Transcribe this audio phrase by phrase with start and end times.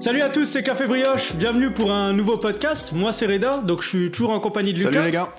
[0.00, 1.34] Salut à tous, c'est Café Brioche.
[1.34, 2.92] Bienvenue pour un nouveau podcast.
[2.94, 4.92] Moi, c'est Reda, donc je suis toujours en compagnie de Lucas.
[4.92, 5.34] Salut les gars.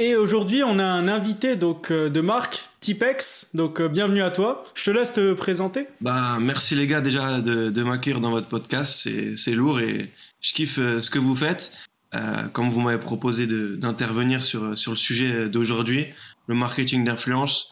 [0.00, 3.50] Et aujourd'hui, on a un invité donc euh, de Marc, Tipex.
[3.54, 4.64] Donc euh, bienvenue à toi.
[4.74, 5.86] Je te laisse te présenter.
[6.00, 9.08] Bah merci les gars déjà de, de m'accueillir dans votre podcast.
[9.36, 10.10] C'est lourd et
[10.40, 11.70] je kiffe euh, ce que vous faites.
[12.16, 16.08] Euh, comme vous m'avez proposé d'intervenir sur, sur le sujet d'aujourd'hui,
[16.48, 17.70] le marketing d'influence.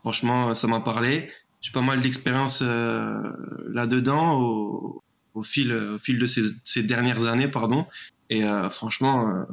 [0.00, 1.28] Franchement, ça m'a parlé.
[1.62, 3.22] J'ai pas mal d'expérience euh,
[3.68, 5.02] là-dedans au,
[5.34, 7.86] au, fil, au fil de ces, ces dernières années, pardon.
[8.28, 9.44] Et euh, franchement, euh,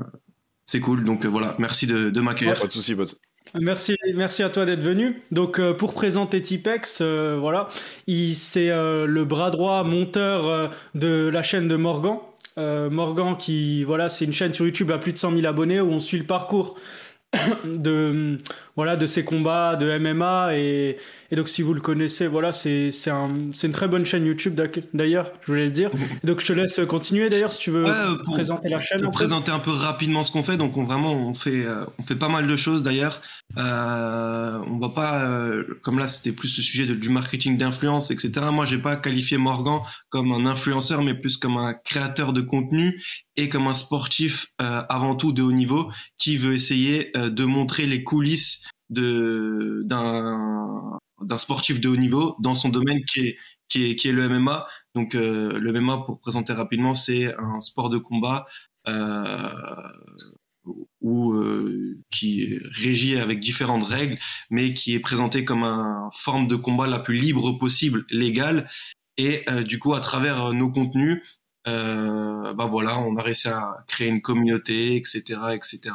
[0.66, 1.03] c'est cool.
[1.05, 2.59] Donc voilà, merci de, de m'accueillir.
[2.59, 3.12] pas de souci, pas de...
[3.55, 5.20] Merci, merci à toi d'être venu.
[5.31, 7.67] Donc euh, pour présenter Tipex, euh, voilà,
[8.05, 12.17] il c'est euh, le bras droit monteur de la chaîne de Morgan.
[12.58, 15.91] Morgan qui voilà, c'est une chaîne sur YouTube à plus de 100 000 abonnés où
[15.91, 16.78] on suit le parcours
[17.64, 18.38] de
[18.80, 20.96] voilà de ses combats de MMA et,
[21.32, 24.26] et donc si vous le connaissez voilà c'est c'est un, c'est une très bonne chaîne
[24.26, 24.58] YouTube
[24.94, 25.92] d'ailleurs je voulais le dire.
[26.23, 27.92] Et donc je te laisse continuer d'ailleurs si tu veux ouais,
[28.23, 30.56] pour, présenter la chaîne pour présenter un peu rapidement ce qu'on fait.
[30.56, 33.22] Donc on vraiment on fait euh, on fait pas mal de choses d'ailleurs.
[33.58, 38.12] Euh, on va pas euh, comme là c'était plus le sujet de, du marketing d'influence
[38.12, 42.42] etc moi j'ai pas qualifié Morgan comme un influenceur mais plus comme un créateur de
[42.42, 43.02] contenu
[43.40, 47.46] et comme un sportif euh, avant tout de haut niveau qui veut essayer euh, de
[47.46, 49.88] montrer les coulisses d'un
[51.38, 53.38] sportif de haut niveau dans son domaine qui est
[53.68, 54.68] qui est qui est le MMA.
[54.96, 58.46] Donc euh, le MMA pour présenter rapidement, c'est un sport de combat
[61.02, 61.36] ou
[62.12, 64.18] qui est régi avec différentes règles,
[64.50, 68.70] mais qui est présenté comme un forme de combat la plus libre possible, légale.
[69.18, 71.22] Et du coup, à travers nos contenus,
[71.68, 75.22] euh, bah voilà, on a réussi à créer une communauté, etc.,
[75.53, 75.94] etc.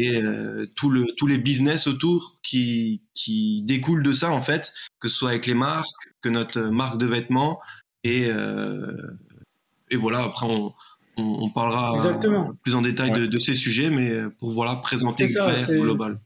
[0.00, 4.72] Et euh, tout le, tous les business autour qui, qui découlent de ça en fait,
[5.00, 5.88] que ce soit avec les marques,
[6.20, 7.58] que notre marque de vêtements,
[8.04, 8.96] et euh,
[9.90, 10.22] et voilà.
[10.22, 10.72] Après, on,
[11.16, 12.52] on, on parlera Exactement.
[12.62, 13.20] plus en détail ouais.
[13.20, 16.18] de, de, ces sujets, mais pour voilà présenter le global.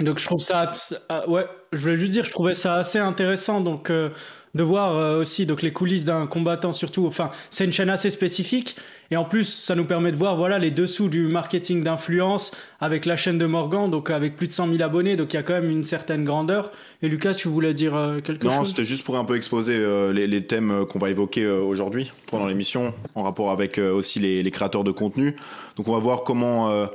[0.00, 0.72] Donc je trouve ça,
[1.28, 3.60] ouais, je voulais juste dire, je trouvais ça assez intéressant.
[3.60, 4.10] Donc euh,
[4.54, 8.10] de voir euh, aussi donc les coulisses d'un combattant surtout enfin c'est une chaîne assez
[8.10, 8.76] spécifique
[9.10, 13.06] et en plus ça nous permet de voir voilà les dessous du marketing d'influence avec
[13.06, 15.42] la chaîne de Morgan donc avec plus de 100 000 abonnés donc il y a
[15.42, 16.70] quand même une certaine grandeur.
[17.02, 18.58] Et Lucas tu voulais dire euh, quelque non, chose?
[18.60, 21.60] Non c'était juste pour un peu exposer euh, les, les, thèmes qu'on va évoquer euh,
[21.60, 25.36] aujourd'hui pendant l'émission en rapport avec euh, aussi les, les, créateurs de contenu.
[25.76, 26.86] Donc on va voir comment euh,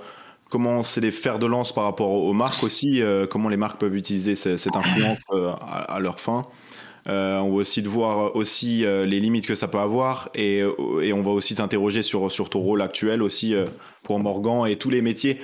[0.49, 3.79] comment c'est des fers de lance par rapport aux marques aussi, euh, comment les marques
[3.79, 6.45] peuvent utiliser cette influence euh, à, à, leur fin.
[7.07, 10.61] Euh, on va aussi de voir aussi euh, les limites que ça peut avoir et,
[10.61, 13.67] euh, et on va aussi s'interroger sur, sur ton rôle actuel aussi euh,
[14.03, 15.39] pour Morgan et tous les métiers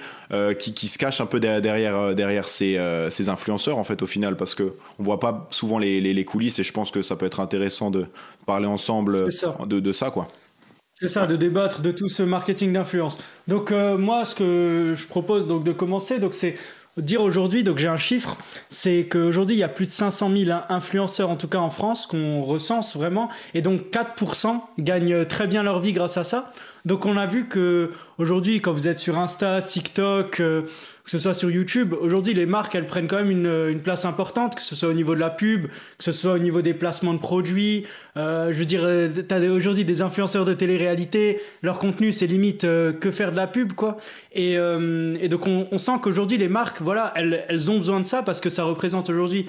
[0.59, 2.79] qui, qui, se cachent un peu derrière, derrière ces,
[3.11, 6.25] ces, influenceurs en fait au final parce que on voit pas souvent les, les, les,
[6.25, 8.07] coulisses et je pense que ça peut être intéressant de
[8.45, 9.29] parler ensemble
[9.67, 10.27] de, de ça quoi.
[10.95, 13.19] C'est ça, de débattre de tout ce marketing d'influence.
[13.47, 16.57] Donc moi, ce que je propose donc de commencer, donc c'est
[16.97, 18.37] dire aujourd'hui, donc j'ai un chiffre,
[18.69, 22.07] c'est qu'aujourd'hui il y a plus de 500 000 influenceurs en tout cas en France
[22.07, 26.53] qu'on recense vraiment, et donc 4% gagnent très bien leur vie grâce à ça.
[26.85, 30.61] Donc on a vu que aujourd'hui quand vous êtes sur Insta, TikTok, euh,
[31.05, 34.05] que ce soit sur YouTube, aujourd'hui les marques elles prennent quand même une, une, place
[34.05, 36.73] importante, que ce soit au niveau de la pub, que ce soit au niveau des
[36.73, 37.85] placements de produits.
[38.17, 38.87] Euh, je veux dire,
[39.27, 43.47] t'as aujourd'hui des influenceurs de télé-réalité, leur contenu c'est limite euh, que faire de la
[43.47, 43.97] pub quoi.
[44.31, 47.99] Et, euh, et donc on, on sent qu'aujourd'hui les marques, voilà, elles, elles ont besoin
[47.99, 49.47] de ça parce que ça représente aujourd'hui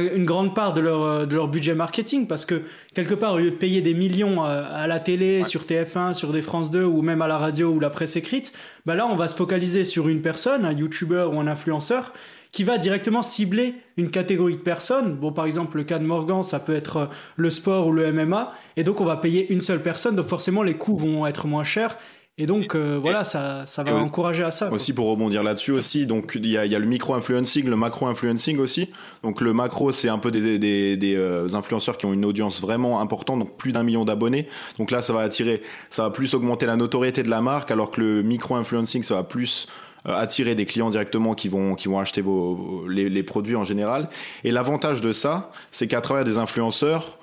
[0.00, 2.62] une grande part de leur, de leur budget marketing parce que
[2.94, 5.44] quelque part au lieu de payer des millions à, à la télé, ouais.
[5.44, 8.52] sur TF1, sur des France 2 ou même à la radio ou la presse écrite,
[8.86, 12.12] bah là on va se focaliser sur une personne, un youtubeur ou un influenceur
[12.52, 15.16] qui va directement cibler une catégorie de personnes.
[15.16, 18.52] Bon, par exemple, le cas de Morgan, ça peut être le sport ou le MMA.
[18.76, 20.16] Et donc, on va payer une seule personne.
[20.16, 21.96] Donc, forcément, les coûts vont être moins chers.
[22.38, 24.68] Et donc euh, voilà, ça, ça va encourager à ça.
[24.68, 24.76] Quoi.
[24.76, 28.58] Aussi pour rebondir là-dessus aussi, donc il y a, y a, le micro-influencing, le macro-influencing
[28.58, 28.88] aussi.
[29.22, 32.62] Donc le macro, c'est un peu des, des, des euh, influenceurs qui ont une audience
[32.62, 34.48] vraiment importante, donc plus d'un million d'abonnés.
[34.78, 37.90] Donc là, ça va attirer, ça va plus augmenter la notoriété de la marque, alors
[37.90, 39.68] que le micro-influencing, ça va plus
[40.06, 43.64] euh, attirer des clients directement qui vont qui vont acheter vos, les, les produits en
[43.64, 44.08] général.
[44.42, 47.18] Et l'avantage de ça, c'est qu'à travers des influenceurs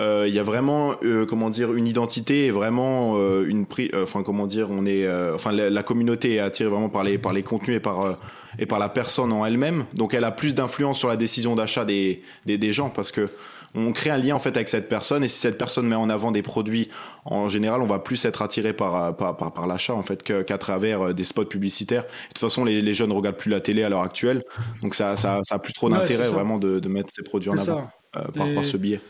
[0.00, 3.90] il euh, y a vraiment euh, comment dire une identité et vraiment euh, une pri
[3.94, 7.34] enfin comment dire on est enfin la, la, communauté est attirée vraiment par les par
[7.34, 8.16] les contenus et par
[8.58, 9.84] et par la personne en elle-même.
[9.92, 13.28] Donc elle a plus d'influence sur la décision d'achat des, des, des gens parce que
[13.74, 16.08] on crée un lien en fait avec cette personne et si cette personne met en
[16.08, 16.88] avant des produits
[17.26, 20.42] en général on va plus être attiré par par, par, par l'achat en fait qu'à
[20.42, 22.04] qu travers des spots publicitaires.
[22.04, 24.44] De toute façon les, les jeunes regardent plus la télé à l'heure actuelle.
[24.80, 27.50] Donc ça, ça, ça a plus trop d'intérêt ouais, vraiment de, de, mettre ces produits
[27.50, 29.02] en avant euh, par, par ce biais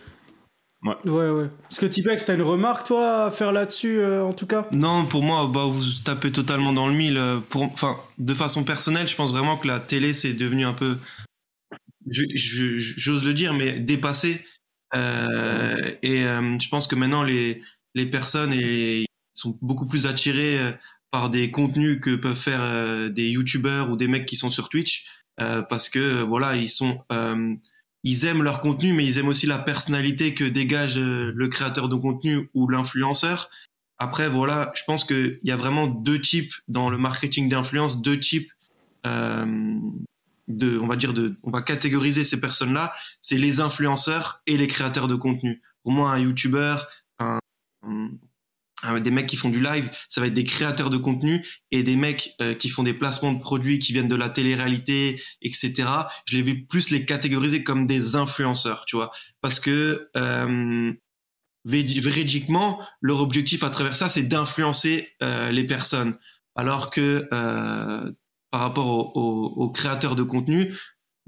[0.82, 1.50] Ouais, ouais.
[1.70, 4.66] Est-ce que Tipex, t'as une remarque, toi, à faire là-dessus, euh, en tout cas?
[4.72, 7.18] Non, pour moi, bah, vous tapez totalement dans le mille.
[7.18, 10.72] Euh, pour, enfin, de façon personnelle, je pense vraiment que la télé, c'est devenu un
[10.72, 10.96] peu,
[12.06, 14.42] j'ose le dire, mais dépassé.
[14.94, 17.60] Euh, et euh, je pense que maintenant, les,
[17.94, 19.04] les personnes et,
[19.34, 20.58] sont beaucoup plus attirées
[21.10, 25.06] par des contenus que peuvent faire des youtubeurs ou des mecs qui sont sur Twitch.
[25.36, 27.02] parce que, voilà, ils sont
[28.04, 31.88] ils aiment leur contenu, mais ils aiment aussi la personnalité que dégage euh, le créateur
[31.88, 33.50] de contenu ou l'influenceur.
[33.98, 38.18] Après, voilà, je pense qu'il y a vraiment deux types dans le marketing d'influence, deux
[38.18, 38.50] types
[39.06, 39.74] euh,
[40.48, 42.94] de, on va dire de, on va catégoriser ces personnes-là.
[43.20, 45.60] C'est les influenceurs et les créateurs de contenu.
[45.82, 46.76] Pour moi, un YouTuber,
[47.18, 47.38] un,
[49.00, 51.96] des mecs qui font du live, ça va être des créateurs de contenu et des
[51.96, 55.88] mecs euh, qui font des placements de produits qui viennent de la télé-réalité, etc.
[56.26, 59.10] Je les vais plus les catégoriser comme des influenceurs, tu vois,
[59.40, 60.92] parce que euh,
[61.64, 66.16] véridiquement, leur objectif à travers ça, c'est d'influencer euh, les personnes,
[66.54, 68.12] alors que euh,
[68.50, 70.72] par rapport aux créateurs de contenu,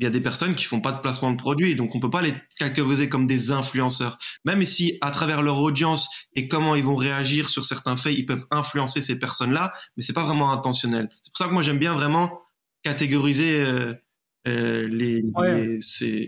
[0.02, 2.10] il y a des personnes qui font pas de placement de produits, donc on peut
[2.10, 4.19] pas les catégoriser comme des influenceurs.
[4.44, 8.26] Même si à travers leur audience et comment ils vont réagir sur certains faits, ils
[8.26, 11.08] peuvent influencer ces personnes-là, mais c'est pas vraiment intentionnel.
[11.10, 12.40] C'est pour ça que moi j'aime bien vraiment
[12.82, 13.94] catégoriser euh,
[14.49, 15.22] euh, les,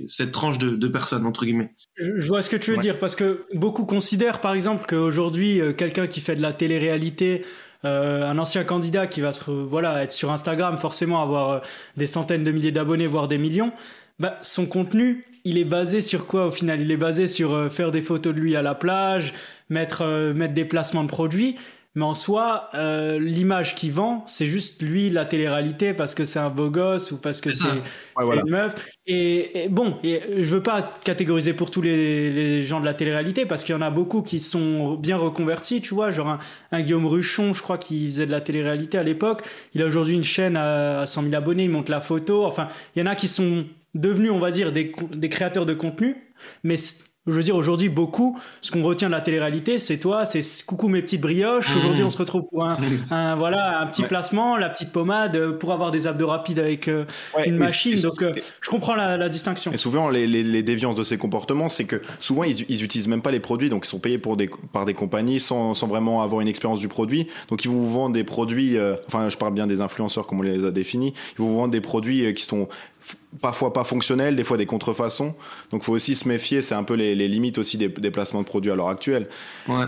[0.06, 1.72] cette tranche de, de, personnes entre guillemets.
[1.96, 5.72] Je, vois ce que tu veux dire parce que beaucoup considèrent par exemple qu'aujourd'hui euh,
[5.72, 7.44] quelqu'un qui fait de la télé-réalité
[7.84, 11.58] euh, un ancien candidat qui va se voilà être sur Instagram, forcément avoir euh,
[11.96, 13.72] des centaines de milliers d'abonnés, voire des millions,
[14.18, 16.80] bah, son contenu, il est basé sur quoi au final?
[16.80, 19.34] Il est basé sur euh, faire des photos de lui à la plage,
[19.68, 21.56] mettre, mettre des placements de produits.
[21.96, 26.40] Mais en soi, euh, l'image qui vend, c'est juste lui, la télé-réalité, parce que c'est
[26.40, 27.68] un beau gosse ou parce que c'est
[28.20, 28.74] une meuf.
[29.06, 33.46] Et, bon, et je veux pas catégoriser pour tous les, les gens de la télé-réalité,
[33.46, 36.10] parce qu'il y en a beaucoup qui sont bien reconvertis, tu vois.
[36.10, 36.40] Genre
[36.72, 39.42] un, Guillaume Ruchon, je crois, qui faisait de la télé-réalité à l'époque.
[39.74, 42.44] Il a aujourd'hui une chaîne à 100 000 abonnés, il monte la photo.
[42.44, 45.74] Enfin, il y en a qui sont devenus, on va dire, des, des créateurs de
[45.74, 46.16] contenu.
[46.64, 46.76] Mais
[47.26, 50.88] je veux dire, aujourd'hui, beaucoup, ce qu'on retient de la télé-réalité, c'est toi, c'est coucou
[50.88, 51.74] mes petites brioches.
[51.74, 51.78] Mmh.
[51.78, 55.72] Aujourd'hui, on se retrouve pour un, voilà, un petit placement, la petite pommade, euh, pour
[55.72, 57.06] avoir des abdos rapides avec euh,
[57.46, 57.98] une machine.
[58.02, 59.72] Donc, euh, je comprends la, distinction.
[59.72, 63.22] Et souvent, les, les, déviances de ces comportements, c'est que souvent, ils, ils utilisent même
[63.22, 66.22] pas les produits, donc ils sont payés pour des, par des compagnies sans, sans vraiment
[66.22, 67.28] avoir une expérience du produit.
[67.48, 68.76] Donc, ils vous vendent des produits,
[69.06, 71.80] enfin, je parle bien des influenceurs comme on les a définis, ils vous vendent des
[71.80, 72.68] produits qui sont
[73.40, 75.34] parfois pas fonctionnels, des fois des contrefaçons.
[75.70, 78.46] Donc il faut aussi se méfier, c'est un peu les, limites aussi des, placements de
[78.46, 79.28] produits à l'heure actuelle.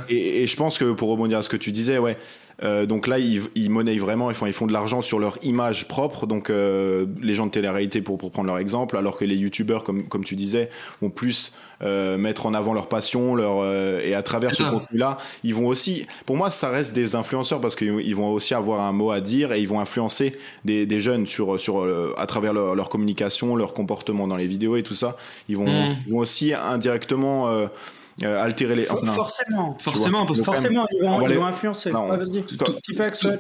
[0.09, 2.17] Et, je pense que pour rebondir à ce que tu disais, ouais,
[2.63, 6.27] euh, donc là, ils, ils monnaient vraiment, ils font, de l'argent sur leur image propre.
[6.27, 9.85] Donc euh, les gens de télé-réalité, pour, pour prendre leur exemple, alors que les youtubeurs,
[9.85, 10.71] comme, comme tu disais,
[11.03, 13.67] vont plus euh, mettre en avant leur passion, leur
[14.01, 17.77] et à travers ce contenu-là, ils vont aussi, pour moi, ça reste des influenceurs parce
[17.77, 21.27] qu'ils vont aussi avoir un mot à dire et ils vont influencer des, des jeunes
[21.27, 21.87] sur sur
[22.17, 25.17] à travers leur, leur, communication, leur comportement dans les vidéos et tout ça.
[25.49, 25.97] Ils vont, mm.
[26.07, 27.69] ils vont aussi indirectement
[28.23, 28.85] euh, altérer les.
[28.85, 31.93] forcément, forcément, parce que forcément, ils vont, influencer.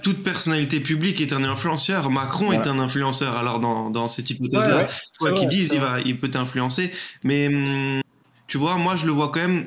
[0.03, 2.11] toute, personnalité publique est un influenceur.
[2.11, 3.37] Macron est un influenceur.
[3.37, 4.89] Alors dans, dans cette hypothèse-là,
[5.19, 6.93] quoi qu'ils disent, il va, il peut t'influencer.
[7.25, 8.03] Mais hum,
[8.47, 9.67] tu vois, moi, je le vois quand même.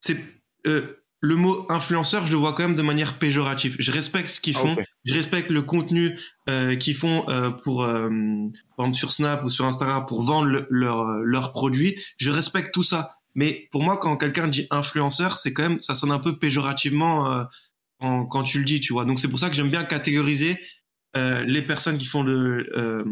[0.00, 0.18] C'est
[0.66, 3.74] euh, le mot influenceur, je le vois quand même de manière péjorative.
[3.78, 7.82] Je respecte ce qu'ils ah, font, je respecte le contenu euh, qu'ils font euh, pour
[7.82, 8.08] euh,
[8.92, 11.98] sur Snap ou sur Instagram pour vendre leurs leur produits.
[12.18, 13.10] Je respecte tout ça.
[13.34, 17.30] Mais pour moi, quand quelqu'un dit influenceur, c'est quand même, ça sonne un peu péjorativement
[17.30, 17.44] euh,
[18.00, 19.04] quand tu le dis, tu vois.
[19.04, 20.58] Donc c'est pour ça que j'aime bien catégoriser
[21.16, 23.04] euh, les personnes qui font le, euh,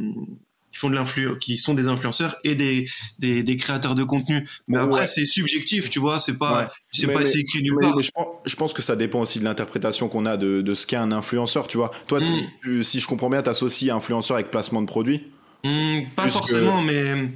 [0.73, 4.47] qui font de l'influ, qui sont des influenceurs et des, des, des créateurs de contenu.
[4.69, 6.21] Mais après, c'est subjectif, tu vois.
[6.21, 7.97] C'est pas, c'est pas écrit nulle part.
[8.45, 11.13] je, pense, que ça dépend aussi de l'interprétation qu'on a de, de ce qu'est un
[11.13, 11.91] influenceur, tu vois.
[12.07, 12.83] Toi, hmm.
[12.83, 15.25] si je comprends bien, t'associes influenceur avec placement de produit.
[15.65, 17.31] Hmm, pas forcément, mais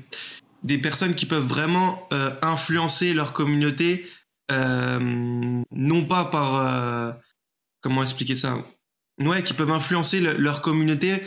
[0.62, 4.06] des personnes qui peuvent vraiment euh, influencer leur communauté,
[4.50, 4.98] euh,
[5.70, 7.12] non pas par euh,
[7.80, 8.64] comment expliquer ça,
[9.18, 11.22] ouais, qui peuvent influencer leur communauté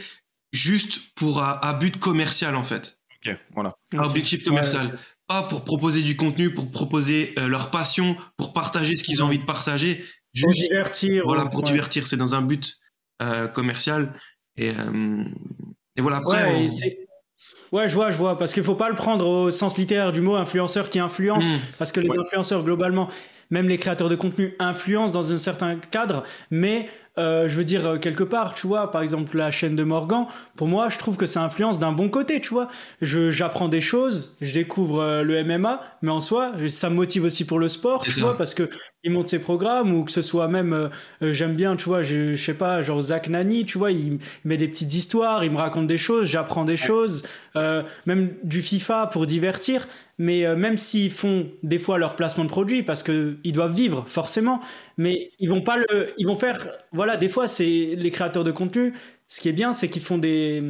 [0.51, 2.99] juste pour à, but commercial en fait.
[3.25, 3.75] Ok, voilà.
[3.93, 4.99] objectif commercial.
[5.27, 9.39] Pas pour proposer du contenu, pour proposer leur passion, pour partager ce qu'ils ont envie
[9.39, 10.03] de partager.
[10.33, 11.23] Juste, pour divertir.
[11.25, 12.05] Voilà, pour divertir.
[12.05, 12.77] C'est dans un but
[13.53, 14.13] commercial.
[14.57, 14.73] Et,
[15.95, 16.43] et voilà, après.
[16.43, 16.67] Ouais,
[17.71, 20.21] Ouais, je vois, je vois, parce qu'il faut pas le prendre au sens littéraire du
[20.21, 21.59] mot influenceur qui influence, hmm.
[21.79, 23.09] parce que les influenceurs globalement,
[23.53, 27.85] même les créateurs de contenu influencent dans un certain cadre, mais euh, je veux dire,
[27.85, 31.15] euh, quelque part, tu vois, par exemple, la chaîne de Morgan, pour moi, je trouve
[31.15, 32.69] que ça influence d'un bon côté, tu vois.
[33.01, 37.45] J'apprends des choses, je découvre euh, le MMA, mais en soi, ça me motive aussi
[37.45, 38.67] pour le sport, tu vois, parce que
[39.03, 40.89] il monte ses programmes ou que ce soit même,
[41.21, 44.57] j'aime bien, tu vois, je, je, sais pas, genre Zach Nani, tu vois, il, met
[44.57, 47.23] des petites histoires, il me raconte des choses, j'apprends des choses,
[48.05, 52.49] même du FIFA pour divertir mais euh, même s'ils font des fois leur placement de
[52.49, 54.61] produit parce que ils doivent vivre forcément,
[54.97, 58.51] mais ils vont pas le, ils vont faire, voilà, des fois c'est les créateurs de
[58.51, 58.93] contenu.
[59.27, 60.61] Ce qui est bien, c'est qu'ils font des,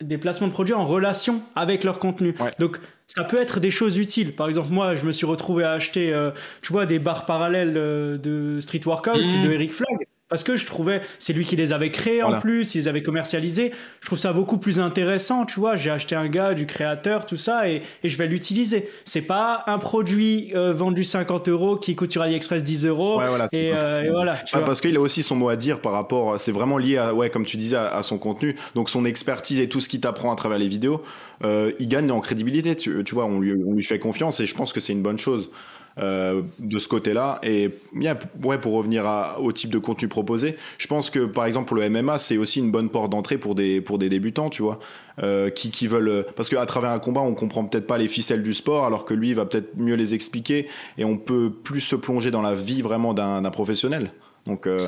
[0.00, 2.34] des placements de produits en relation avec leur contenu.
[2.58, 4.34] Donc ça peut être des choses utiles.
[4.34, 6.30] Par exemple, moi, je me suis retrouvé à acheter, euh,
[6.62, 9.42] tu vois, des barres parallèles euh, de Street Workout mmh.
[9.46, 12.74] de Eric Flag parce que je trouvais c'est lui qui les avait créés en plus,
[12.74, 13.72] ils les avait commercialisés.
[14.00, 15.76] Je trouve ça beaucoup plus intéressant, tu vois.
[15.76, 18.88] J'ai acheté un gars du créateur, tout ça, et, et je vais l'utiliser.
[19.04, 23.18] C'est pas un produit euh, vendu 50 euros qui coûte sur AliExpress 10 euros.
[23.18, 24.36] Ouais, voilà, et, euh, et, voilà.
[24.64, 26.40] parce qu'il a aussi son mot à dire par rapport.
[26.40, 28.54] C'est vraiment lié à, ouais, comme tu disais, à, son contenu.
[28.74, 31.02] Donc son expertise et tout ce qu'il t'apprend à travers les vidéos,
[31.44, 32.76] euh, il gagne en crédibilité.
[32.76, 35.02] Tu, tu vois, on lui, on lui fait confiance et je pense que c'est une
[35.02, 35.50] bonne chose.
[35.98, 37.40] Euh, de ce côté-là.
[37.42, 39.04] Et bien, ouais, pour revenir
[39.40, 42.60] au type de contenu proposé, je pense que par exemple pour le MMA, c'est aussi
[42.60, 44.78] une bonne porte d'entrée pour des, pour des débutants, tu vois,
[45.22, 46.24] euh, qui, qui veulent.
[46.36, 49.14] Parce qu'à travers un combat, on comprend peut-être pas les ficelles du sport, alors que
[49.14, 52.82] lui va peut-être mieux les expliquer et on peut plus se plonger dans la vie
[52.82, 54.12] vraiment d'un professionnel.
[54.46, 54.78] Donc, euh,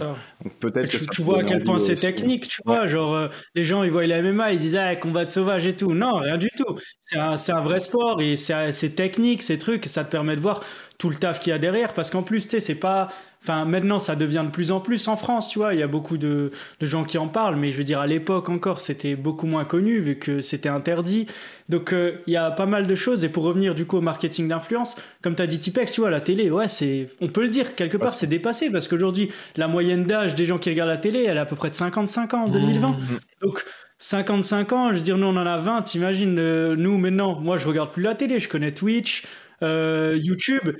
[0.61, 2.87] peut-être que tu, vois à quel point c'est technique, tu vois.
[2.87, 5.77] Genre, euh, les gens, ils voient la MMA, ils disent, ah, combat de sauvage et
[5.77, 5.93] tout.
[5.93, 6.79] Non, rien du tout.
[7.03, 9.85] C'est un, un, vrai sport et c'est technique, ces trucs.
[9.85, 10.63] Ça te permet de voir
[10.99, 11.95] tout le taf qu'il y a derrière.
[11.95, 13.09] Parce qu'en plus, tu sais, c'est pas.
[13.43, 15.75] Enfin, maintenant, ça devient de plus en plus en France, tu vois.
[15.75, 18.07] Il y a beaucoup de, de gens qui en parlent, mais je veux dire, à
[18.07, 21.27] l'époque encore, c'était beaucoup moins connu vu que c'était interdit.
[21.69, 23.25] Donc, euh, il y a pas mal de choses.
[23.25, 26.11] Et pour revenir du coup au marketing d'influence, comme tu as dit Tipex, tu vois,
[26.11, 29.67] la télé, ouais, c'est, on peut le dire, quelque part, c'est dépassé parce qu'aujourd'hui, la
[29.67, 32.35] moyenne d'âge des gens qui regardent la télé, elle est à peu près de 55
[32.35, 32.89] ans en 2020.
[32.91, 32.97] Mmh.
[33.43, 33.65] Donc,
[34.03, 37.57] 55 ans, je veux dire, nous on en a 20, t'imagines, euh, nous maintenant, moi
[37.57, 39.25] je regarde plus la télé, je connais Twitch,
[39.63, 40.77] euh, YouTube,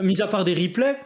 [0.00, 0.96] mis à part des replays,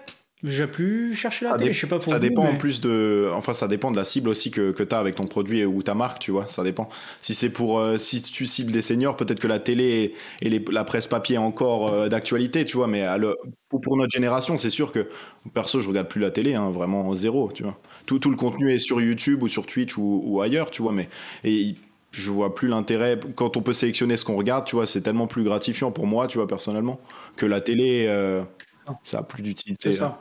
[0.44, 3.54] je vais plus chercher la télé, je sais pas Ça dépend en plus de, enfin
[3.54, 5.94] ça dépend de la cible aussi que, que tu as avec ton produit ou ta
[5.94, 6.88] marque, tu vois, ça dépend.
[7.23, 10.64] Si c'est pour, euh, si tu cibles des seniors, peut-être que la télé et, les,
[10.70, 13.04] la presse papier est encore euh, d'actualité, tu vois, mais
[13.68, 15.08] pour, notre génération, c'est sûr que,
[15.54, 17.76] perso, je regarde plus la télé, hein, vraiment zéro, tu vois.
[18.06, 20.92] Tout, tout le contenu est sur YouTube ou sur Twitch ou, ou ailleurs, tu vois,
[20.92, 21.08] mais,
[21.42, 21.75] et
[22.18, 23.18] je vois plus l'intérêt.
[23.37, 26.26] Quand on peut sélectionner ce qu'on regarde tu vois c'est tellement plus gratifiant pour moi
[26.26, 27.00] tu vois personnellement
[27.37, 28.42] que la télé euh,
[29.04, 30.20] ça a plus d'utilité c'est ça.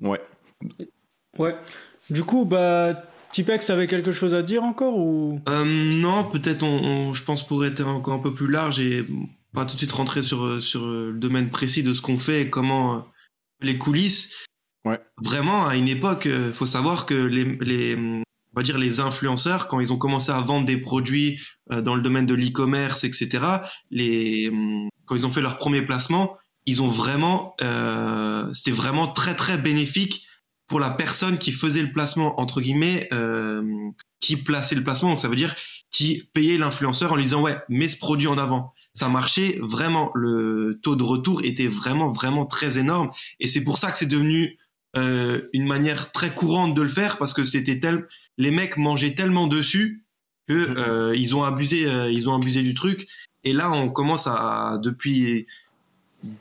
[0.00, 0.20] ouais.
[1.38, 1.56] Ouais.
[2.10, 5.40] Du coup bah Tipex avait quelque chose à dire encore ou?
[5.48, 9.04] Euh, non peut-être on, je pense pour être encore un peu plus large et
[9.52, 12.50] pas tout de suite rentrer sur sur le domaine précis de ce qu'on fait et
[12.50, 13.00] comment euh,
[13.60, 14.44] les coulisses.
[14.86, 15.00] Ouais.
[15.22, 17.96] vraiment à une époque faut savoir que les, les
[18.54, 21.40] on va dire les influenceurs quand ils ont commencé à vendre des produits
[21.72, 23.46] euh, dans le domaine de l'e-commerce etc
[23.90, 29.06] les hum, quand ils ont fait leur premier placement ils ont vraiment euh, c'était vraiment
[29.06, 30.26] très très bénéfique
[30.66, 33.62] pour la personne qui faisait le placement entre guillemets euh,
[34.20, 35.10] qui plaçait le placement.
[35.10, 35.54] Donc ça veut dire
[35.90, 38.72] qui payait l'influenceur en lui disant ouais mets ce produit en avant.
[38.94, 40.10] Ça marchait vraiment.
[40.14, 43.10] Le taux de retour était vraiment vraiment très énorme.
[43.38, 44.58] Et c'est pour ça que c'est devenu
[44.96, 48.06] euh, une manière très courante de le faire parce que c'était tel,
[48.38, 50.04] les mecs mangeaient tellement dessus
[50.46, 50.76] que mhm.
[50.78, 53.08] euh, ils ont abusé, euh, ils ont abusé du truc.
[53.42, 55.46] Et là, on commence à depuis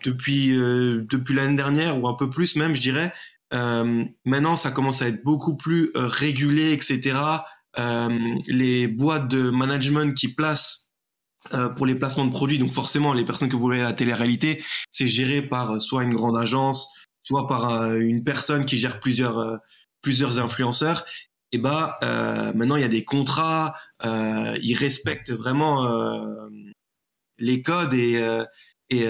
[0.03, 3.11] depuis depuis l'année dernière ou un peu plus même, je dirais.
[3.51, 7.17] maintenant, ça commence à être beaucoup plus régulé, etc.
[8.47, 10.89] les boîtes de management qui placent
[11.75, 14.63] pour les placements de produits, donc forcément les personnes que vous voyez à la télé-réalité,
[14.89, 16.92] c'est géré par soit une grande agence,
[17.23, 19.57] soit par euh, une personne qui gère plusieurs euh,
[20.01, 21.05] plusieurs influenceurs
[21.53, 26.49] et bah euh, maintenant il y a des contrats euh, ils respectent vraiment euh,
[27.37, 28.21] les codes et
[28.89, 29.07] et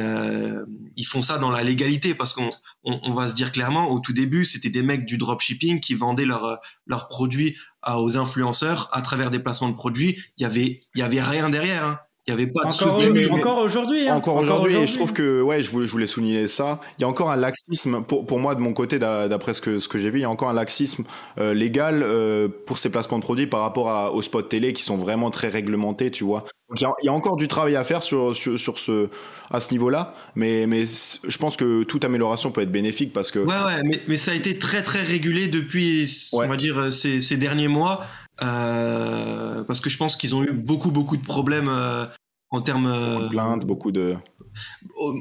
[0.95, 2.49] ils font ça dans la légalité parce qu'on
[2.85, 5.93] on, on, va se dire clairement au tout début c'était des mecs du dropshipping qui
[5.93, 10.79] vendaient leurs leurs produits aux influenceurs à travers des placements de produits il y avait
[10.95, 11.99] il y avait rien derrière hein.
[12.25, 13.01] Il y avait pas encore,
[13.31, 14.07] encore aujourd'hui.
[14.07, 14.15] Hein.
[14.15, 14.75] Encore aujourd'hui.
[14.77, 16.79] Et je trouve que, ouais, je voulais, je voulais souligner ça.
[16.97, 19.79] Il y a encore un laxisme, pour, pour moi, de mon côté, d'après ce que,
[19.79, 21.03] ce que j'ai vu, il y a encore un laxisme
[21.37, 24.83] euh, légal euh, pour ces placements de produits par rapport à, aux spots télé qui
[24.83, 26.45] sont vraiment très réglementés, tu vois.
[26.69, 29.09] Donc il y, a, encore du travail à faire sur, sur, sur ce,
[29.51, 33.39] à ce niveau-là, mais, mais je pense que toute amélioration peut être bénéfique parce que.
[33.39, 37.19] Ouais, ouais, mais, mais ça a été très, très régulé depuis, on va dire, ces,
[37.19, 38.07] ces derniers mois.
[38.41, 42.07] Euh, parce que je pense qu'ils ont eu beaucoup beaucoup de problèmes euh,
[42.49, 44.15] en termes de plaintes, beaucoup de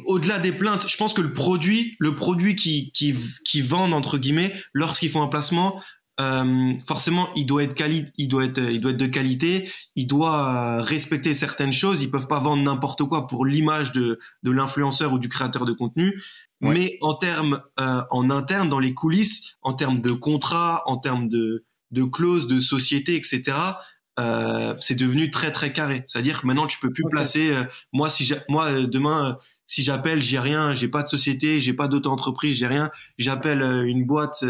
[0.07, 3.14] au-delà des plaintes, je pense que le produit, le produit qui qui
[3.45, 5.81] qui vendent entre guillemets lorsqu'ils font un placement,
[6.21, 10.07] euh, forcément, il doit être quali il doit être, il doit être de qualité, il
[10.07, 12.02] doit euh, respecter certaines choses.
[12.02, 15.73] Ils peuvent pas vendre n'importe quoi pour l'image de de l'influenceur ou du créateur de
[15.73, 16.23] contenu.
[16.61, 21.28] Mais en termes, euh, en interne, dans les coulisses, en termes de contrat, en termes
[21.28, 23.56] de de clauses de société, etc.
[24.18, 26.04] Euh, c'est devenu très très carré.
[26.06, 27.50] C'est-à-dire que maintenant tu peux plus placer.
[27.50, 31.88] Euh, moi si moi demain si j'appelle j'ai rien, j'ai pas de société, j'ai pas
[31.88, 34.44] d'auto-entreprise, j'ai rien, j'appelle une boîte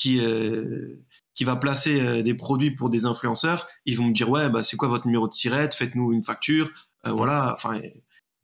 [0.00, 0.98] qui euh,
[1.34, 4.62] qui va placer euh, des produits pour des influenceurs, ils vont me dire ouais bah
[4.62, 6.70] c'est quoi votre numéro de sirette, faites-nous une facture,
[7.06, 7.80] euh, voilà, enfin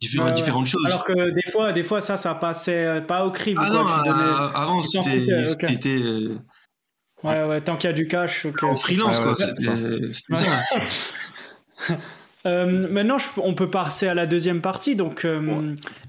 [0.01, 0.85] différentes, différentes choses.
[0.85, 3.61] Alors que des fois, des fois ça, ça passait pas au crible.
[3.65, 5.25] Ah non, avant c'était,
[7.27, 8.47] ouais ouais, tant qu'il y a du cash.
[8.63, 9.75] En freelance quoi, c'était ça.
[12.45, 15.27] maintenant, on peut passer à la deuxième partie, donc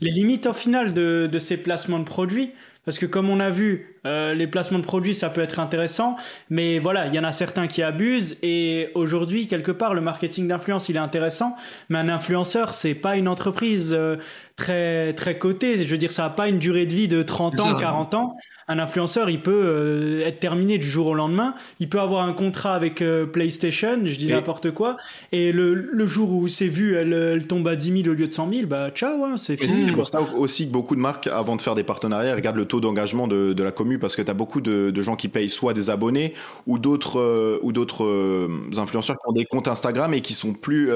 [0.02, 2.52] les limites au final de, de, ces placements de produits.
[2.86, 6.16] Parce que comme on a vu, euh, les placements de produits, ça peut être intéressant,
[6.50, 8.38] mais voilà, il y en a certains qui abusent.
[8.42, 11.56] Et aujourd'hui, quelque part, le marketing d'influence, il est intéressant,
[11.90, 13.94] mais un influenceur, c'est pas une entreprise.
[13.94, 14.18] Euh,
[14.56, 15.78] très très coté.
[15.78, 18.36] Je veux dire, ça n'a pas une durée de vie de 30 ans, 40 ans.
[18.68, 21.54] Un influenceur, il peut euh, être terminé du jour au lendemain.
[21.80, 24.98] Il peut avoir un contrat avec PlayStation, je dis n'importe quoi.
[25.32, 28.28] Et le, le, jour où c'est vu, elle, elle, tombe à 10 000 au lieu
[28.28, 29.70] de 100 000, bah ciao, hein, c'est fini.
[29.70, 32.66] C'est pour ça aussi que beaucoup de marques, avant de faire des partenariats, regardent le
[32.66, 35.74] taux d'engagement de, de, la parce que tu as beaucoup de, gens qui payent soit
[35.74, 36.34] des abonnés
[36.66, 40.90] ou d'autres euh, d'autres influenceurs qui ont des comptes Instagram et qui sont plus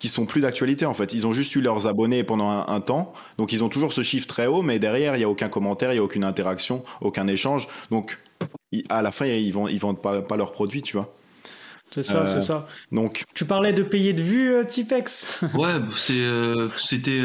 [0.00, 1.12] qui sont plus d'actualité en fait.
[1.12, 2.80] Ils ont juste eu leurs abonnés pendant un, un
[3.36, 5.92] donc ils ont toujours ce chiffre très haut, mais derrière, il n'y a aucun commentaire,
[5.92, 7.68] il n'y a aucune interaction, aucun échange.
[7.90, 8.18] Donc
[8.88, 11.14] à la fin, ils ne ils vendent pas leurs produits, tu vois.
[11.90, 12.68] C'est ça, c'est euh, ça.
[12.92, 15.40] Donc, tu parlais de payer de vue, euh, Tipex.
[15.54, 17.20] ouais, c'est, euh, c'était.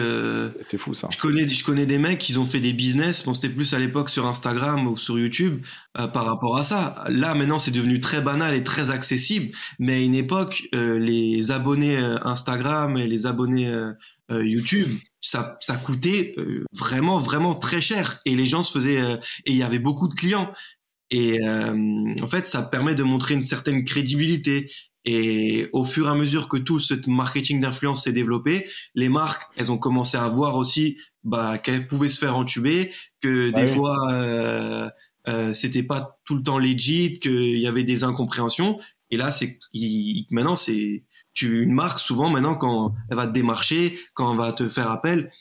[0.67, 1.09] c'est fou ça.
[1.11, 3.23] Je connais, je connais des mecs, ils ont fait des business.
[3.25, 7.03] Bon, c'était plus à l'époque sur Instagram ou sur YouTube par rapport à ça.
[7.09, 9.55] Là, maintenant, c'est devenu très banal et très accessible.
[9.79, 13.71] Mais à une époque, les abonnés Instagram et les abonnés
[14.29, 16.35] YouTube, ça, ça coûtait
[16.71, 18.19] vraiment, vraiment très cher.
[18.25, 19.01] Et les gens se faisaient,
[19.45, 20.51] et il y avait beaucoup de clients.
[21.13, 24.67] Et euh, en fait, ça permet de montrer une certaine crédibilité.
[25.05, 29.43] Et au fur et à mesure que tout ce marketing d'influence s'est développé, les marques,
[29.55, 34.11] elles ont commencé à voir aussi bah, qu'elles pouvaient se faire entuber, que des fois
[34.11, 34.89] euh,
[35.27, 38.79] euh, c'était pas tout le temps legit, qu'il y avait des incompréhensions.
[39.11, 39.59] Et là, c'est
[40.31, 41.03] maintenant c'est
[41.35, 44.89] tu une marque souvent maintenant quand elle va te démarcher, quand elle va te faire
[44.89, 45.31] appel,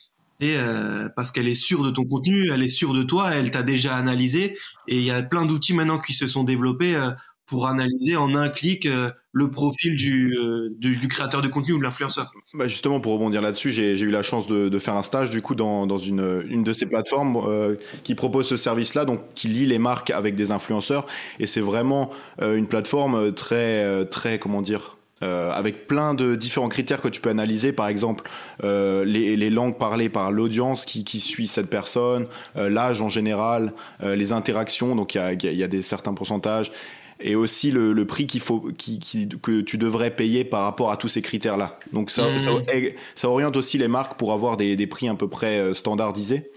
[0.57, 3.63] euh, parce qu'elle est sûre de ton contenu, elle est sûre de toi, elle t'a
[3.63, 7.11] déjà analysé et il y a plein d'outils maintenant qui se sont développés euh,
[7.45, 12.31] pour analyser en un clic euh, le profil du, créateur de contenu ou de l'influenceur.
[12.53, 15.55] Bah justement, pour rebondir là-dessus, j'ai eu la chance de, faire un stage du coup
[15.55, 20.35] dans, une de ces plateformes qui propose ce service-là, donc qui lie les marques avec
[20.35, 21.07] des influenceurs.
[21.39, 27.01] Et c'est vraiment une plateforme très, très, comment dire, euh, avec plein de différents critères
[27.01, 28.29] que tu peux analyser, par exemple
[28.63, 33.07] euh, les, les, langues parlées par l'audience qui, qui, suit cette personne, euh, l'âge en
[33.07, 36.73] général, les interactions, donc il y a, y a, des certains pourcentages,
[37.21, 40.91] et aussi le, le prix qu'il faut, qui, qui, que tu devrais payer par rapport
[40.91, 41.79] à tous ces critères-là.
[41.93, 42.63] Donc ça, ça, mmh.
[43.15, 46.51] ça, oriente aussi les marques pour avoir des, des prix à peu près standardisés.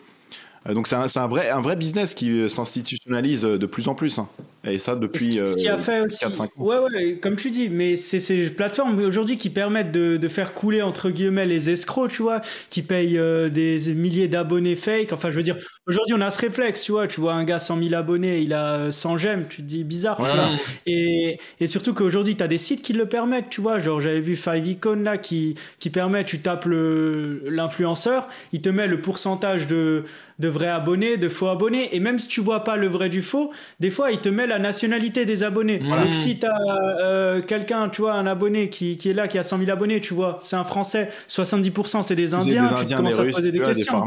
[0.69, 4.19] Donc c'est un, un, vrai, un vrai business qui s'institutionnalise de plus en plus.
[4.19, 4.29] Hein.
[4.67, 6.49] Et ça depuis ce qui a euh, fait aussi, 4-5 ans.
[6.57, 10.55] Ouais, ouais, comme tu dis, mais c'est ces plateformes aujourd'hui qui permettent de, de, faire
[10.55, 15.13] couler entre guillemets les escrocs, tu vois, qui payent euh, des milliers d'abonnés fake.
[15.13, 17.59] Enfin, je veux dire, aujourd'hui on a ce réflexe, tu vois, tu vois un gars
[17.59, 20.17] 100 000 abonnés, il a 100 j'aime, tu te dis bizarre.
[20.19, 20.51] Voilà.
[20.87, 24.21] Et, et surtout qu'aujourd'hui tu as des sites qui le permettent, tu vois, genre j'avais
[24.21, 29.67] vu Five Icon là qui, qui permet, tu tapes l'influenceur, il te met le pourcentage
[29.67, 30.05] de,
[30.39, 33.23] de vrais abonnés, de faux abonnés, et même si tu vois pas le vrai du
[33.23, 35.79] faux, des fois il te met la nationalité des abonnés.
[35.79, 36.59] Donc si tu as
[37.01, 40.01] euh, quelqu'un, tu vois, un abonné qui, qui, est là, qui a 100 000 abonnés,
[40.01, 44.05] tu vois, c'est un Français, 70% c'est des Indiens, tu commences à poser des questions.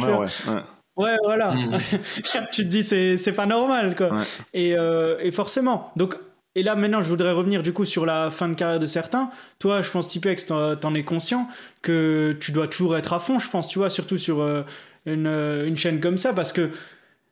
[0.97, 1.15] ouais.
[1.23, 1.51] voilà.
[1.51, 1.77] Mm.
[2.51, 4.09] tu te dis, c'est pas normal, quoi.
[4.53, 5.91] Et, euh, et, forcément.
[5.95, 6.15] Donc,
[6.55, 9.29] et là, maintenant, je voudrais revenir du coup sur la fin de carrière de certains.
[9.59, 11.47] Toi, je pense, Tipex, t'en es conscient
[11.81, 14.63] que tu dois toujours être à fond, je pense, tu vois, surtout sur euh,
[15.05, 16.71] une, une chaîne comme ça, parce que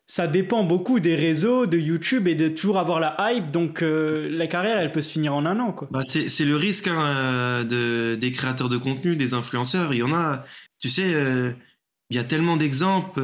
[0.09, 3.51] ça dépend beaucoup des réseaux, de YouTube et de toujours avoir la hype.
[3.51, 5.73] Donc euh, la carrière, elle peut se finir en un an.
[5.73, 5.89] Quoi.
[5.91, 9.93] Bah, c'est le risque hein, euh, de, des créateurs de contenu, des influenceurs.
[9.93, 10.45] Il y en a,
[10.79, 11.51] tu sais, euh,
[12.09, 13.21] il y a tellement d'exemples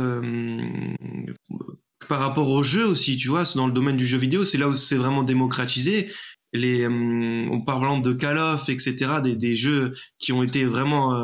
[2.10, 3.16] par rapport au jeu aussi.
[3.16, 6.12] Tu vois, dans le domaine du jeu vidéo, c'est là où c'est vraiment démocratisé.
[6.52, 11.18] Les, en parlant de Call of, etc., des, des jeux qui ont été vraiment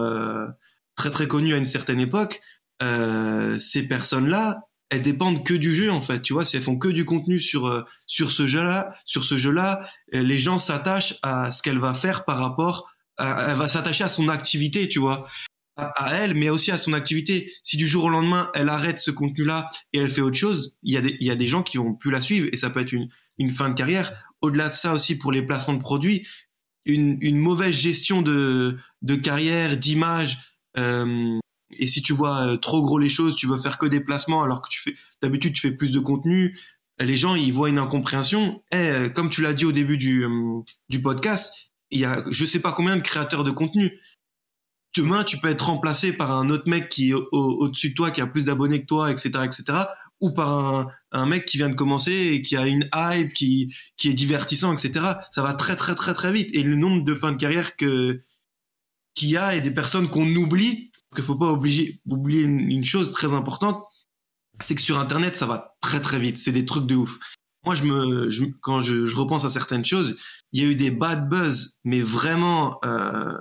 [0.95, 2.41] très très connus à une certaine époque
[3.59, 6.21] ces personnes-là, elles dépendent que du jeu en fait.
[6.21, 9.37] Tu vois, si elles font que du contenu sur euh, sur ce jeu-là, sur ce
[9.37, 9.81] jeu-là,
[10.13, 12.91] euh, les gens s'attachent à ce qu'elle va faire par rapport.
[13.17, 15.27] À, elle va s'attacher à son activité, tu vois,
[15.75, 17.53] à, elle, mais aussi à son activité.
[17.63, 20.93] Si du jour au lendemain elle arrête ce contenu-là et elle fait autre chose, il
[20.93, 22.69] y a des il y a des gens qui vont plus la suivre et ça
[22.69, 24.11] peut être une une fin de carrière.
[24.41, 26.27] Au-delà de ça aussi pour les placements de produits,
[26.85, 30.39] une une mauvaise gestion de de carrière, d'image.
[30.77, 31.39] Euh,
[31.71, 34.43] et si tu vois euh, trop gros les choses, tu veux faire que des placements
[34.43, 36.57] alors que tu fais d'habitude tu fais plus de contenu,
[36.99, 38.63] les gens ils voient une incompréhension.
[38.71, 42.23] Et euh, comme tu l'as dit au début du euh, du podcast, il y a
[42.29, 43.99] je sais pas combien de créateurs de contenu.
[44.97, 48.21] Demain, tu peux être remplacé par un autre mec qui est au-dessus de toi, qui
[48.21, 49.63] a plus d'abonnés que toi, etc., etc.,
[50.19, 53.73] ou par un, un mec qui vient de commencer et qui a une hype, qui
[53.97, 55.05] qui est divertissant, etc.
[55.31, 56.49] Ça va très très très très vite.
[56.53, 58.19] Et le nombre de fins de carrière que
[59.13, 63.11] qu'il y a et des personnes qu'on oublie qu'il faut pas obliger, oublier une, chose
[63.11, 63.83] très importante,
[64.59, 66.37] c'est que sur Internet, ça va très très vite.
[66.37, 67.17] C'est des trucs de ouf.
[67.65, 70.17] Moi, je me, je, quand je, je, repense à certaines choses,
[70.53, 73.33] il y a eu des bad buzz, mais vraiment euh,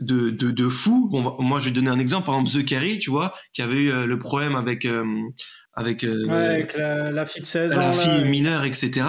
[0.00, 1.08] de, de, de fou.
[1.10, 2.26] Bon, moi, je vais donner un exemple.
[2.26, 5.04] Par exemple, The Carry, tu vois, qui avait eu euh, le problème avec euh,
[5.74, 9.06] avec, euh, ouais, avec la, la, fille de 16 ans, la fille mineure, etc.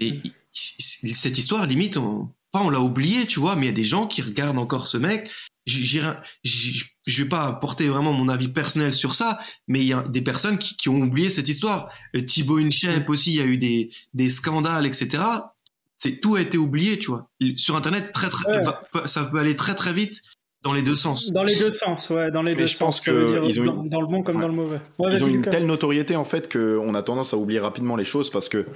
[0.00, 0.20] Et
[0.52, 3.84] cette histoire, limite, on, pas on l'a oublié, tu vois, mais il y a des
[3.84, 5.30] gens qui regardent encore ce mec
[5.66, 10.22] je vais pas apporter vraiment mon avis personnel sur ça, mais il y a des
[10.22, 11.88] personnes qui, qui ont oublié cette histoire.
[12.14, 15.22] Euh, Thibaut Inchep aussi, il y a eu des, des scandales, etc.
[15.98, 17.28] C'est tout a été oublié, tu vois.
[17.56, 18.62] Sur Internet, très, très,
[19.06, 20.22] ça peut aller très très vite
[20.66, 21.30] dans les deux sens.
[21.30, 22.98] Dans les deux sens, ouais, dans les deux je sens.
[22.98, 24.42] Pense que dire, dans, dans, le bon comme ouais.
[24.42, 24.80] dans le mauvais.
[24.98, 28.04] Ouais, ils ont une telle notoriété en fait qu'on a tendance à oublier rapidement les
[28.04, 28.66] choses parce que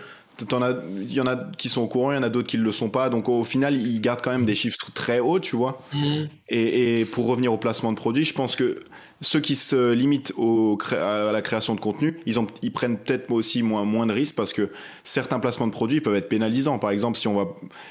[0.42, 2.62] il y en a qui sont au courant, il y en a d'autres qui ne
[2.62, 3.11] le sont pas.
[3.11, 5.81] Donc au final, ils gardent quand même des chiffres très hauts, tu vois.
[5.92, 5.98] Mmh.
[6.48, 8.83] Et, et, pour revenir au placement de produits, je pense que
[9.22, 13.31] ceux qui se limitent au, à la création de contenu, ils, ont, ils prennent peut-être
[13.31, 14.70] aussi moins, moins de risques parce que
[15.05, 16.79] certains placements de produits peuvent être pénalisants.
[16.79, 17.48] Par exemple, si on va,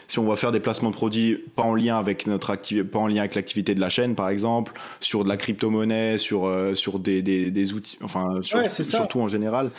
[0.08, 3.08] si on va faire des placements de produits pas en lien avec notre pas en
[3.08, 6.98] lien avec l'activité de la chaîne, par exemple, sur de la crypto-monnaie, sur, euh, sur
[6.98, 9.70] des, des, des, outils, enfin, sur, ouais, surtout en général,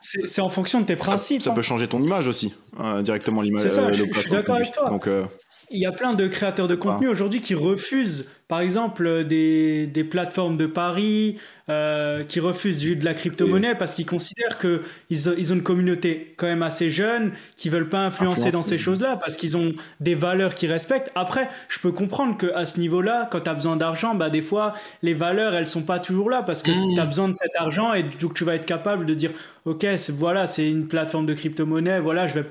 [0.00, 1.40] c'est en fonction de tes principes.
[1.40, 1.54] Ça, ça hein.
[1.54, 3.62] peut changer ton image aussi, euh, directement l'image.
[3.62, 4.88] C'est ça, euh, je, je suis d'accord avec toi.
[4.88, 5.24] Donc, euh,
[5.70, 7.12] il y a plein de créateurs de contenu ah.
[7.12, 11.36] aujourd'hui qui refusent, par exemple, des, des plateformes de paris,
[11.70, 14.80] euh, qui refusent de la crypto-monnaie parce qu'ils considèrent qu'ils
[15.38, 18.76] ils ont une communauté quand même assez jeune, qui veulent pas influencer Influence, dans ces
[18.76, 21.12] choses-là parce qu'ils ont des valeurs qu'ils respectent.
[21.14, 24.74] Après, je peux comprendre qu'à ce niveau-là, quand tu as besoin d'argent, bah, des fois,
[25.04, 26.94] les valeurs, elles sont pas toujours là parce que mmh.
[26.96, 29.30] tu as besoin de cet argent et donc tu vas être capable de dire,
[29.64, 32.46] OK, voilà, c'est une plateforme de crypto-monnaie, voilà, je vais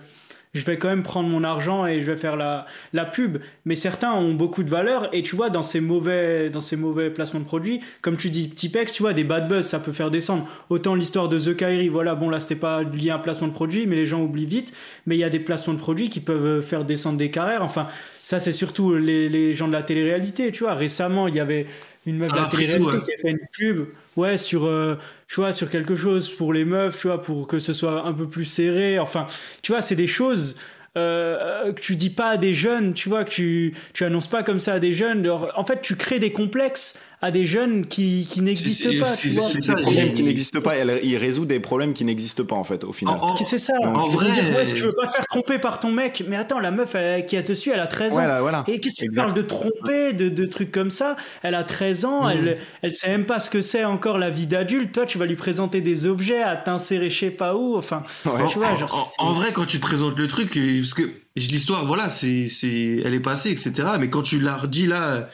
[0.54, 3.38] je vais quand même prendre mon argent et je vais faire la, la pub.
[3.66, 7.12] Mais certains ont beaucoup de valeur et tu vois, dans ces mauvais, dans ces mauvais
[7.12, 10.10] placements de produits, comme tu dis, Tipex, tu vois, des bad buzz, ça peut faire
[10.10, 10.48] descendre.
[10.70, 13.54] Autant l'histoire de The Kyrie, voilà, bon, là, c'était pas lié à un placement de
[13.54, 14.74] produit, mais les gens oublient vite.
[15.06, 17.64] Mais il y a des placements de produits qui peuvent faire descendre des carrières.
[17.64, 17.88] Enfin,
[18.24, 20.74] ça, c'est surtout les, les gens de la télé-réalité, tu vois.
[20.74, 21.68] Récemment, il y avait
[22.06, 23.02] une meuf de la télé-réalité ouais.
[23.04, 24.96] qui a fait une pub ouais sur euh,
[25.28, 28.14] tu vois sur quelque chose pour les meufs tu vois pour que ce soit un
[28.14, 29.28] peu plus serré enfin
[29.62, 30.58] tu vois c'est des choses
[30.98, 34.44] euh, que tu dis pas à des jeunes tu vois que tu tu annonces pas
[34.44, 38.28] comme ça à des jeunes en fait tu crées des complexes à des jeunes qui,
[38.30, 39.06] qui n'existent pas.
[39.06, 40.76] C'est des problèmes qui n'existent pas.
[40.76, 43.20] Elle, il résout des problèmes qui n'existent pas en fait au final.
[43.44, 43.74] C'est ça.
[43.84, 46.36] En, en vrai, dire, ouais, si tu veux pas faire tromper par ton mec, mais
[46.36, 48.16] attends, la meuf elle, qui a te su, elle a 13 ans.
[48.16, 48.64] Voilà, voilà.
[48.68, 51.16] Et qu'est-ce que tu parles de tromper, de, de trucs comme ça?
[51.44, 52.32] Elle a 13 ans, mmh.
[52.32, 54.94] elle, elle sait même pas ce que c'est encore la vie d'adulte.
[54.94, 57.76] Toi, tu vas lui présenter des objets à t'insérer je sais pas où.
[57.76, 58.48] Enfin, ouais.
[58.50, 62.10] tu vois, genre, en, en, vrai, quand tu présentes le truc, parce que l'histoire, voilà,
[62.10, 63.74] c'est, c'est, elle est passée, etc.
[64.00, 65.28] Mais quand tu la redis là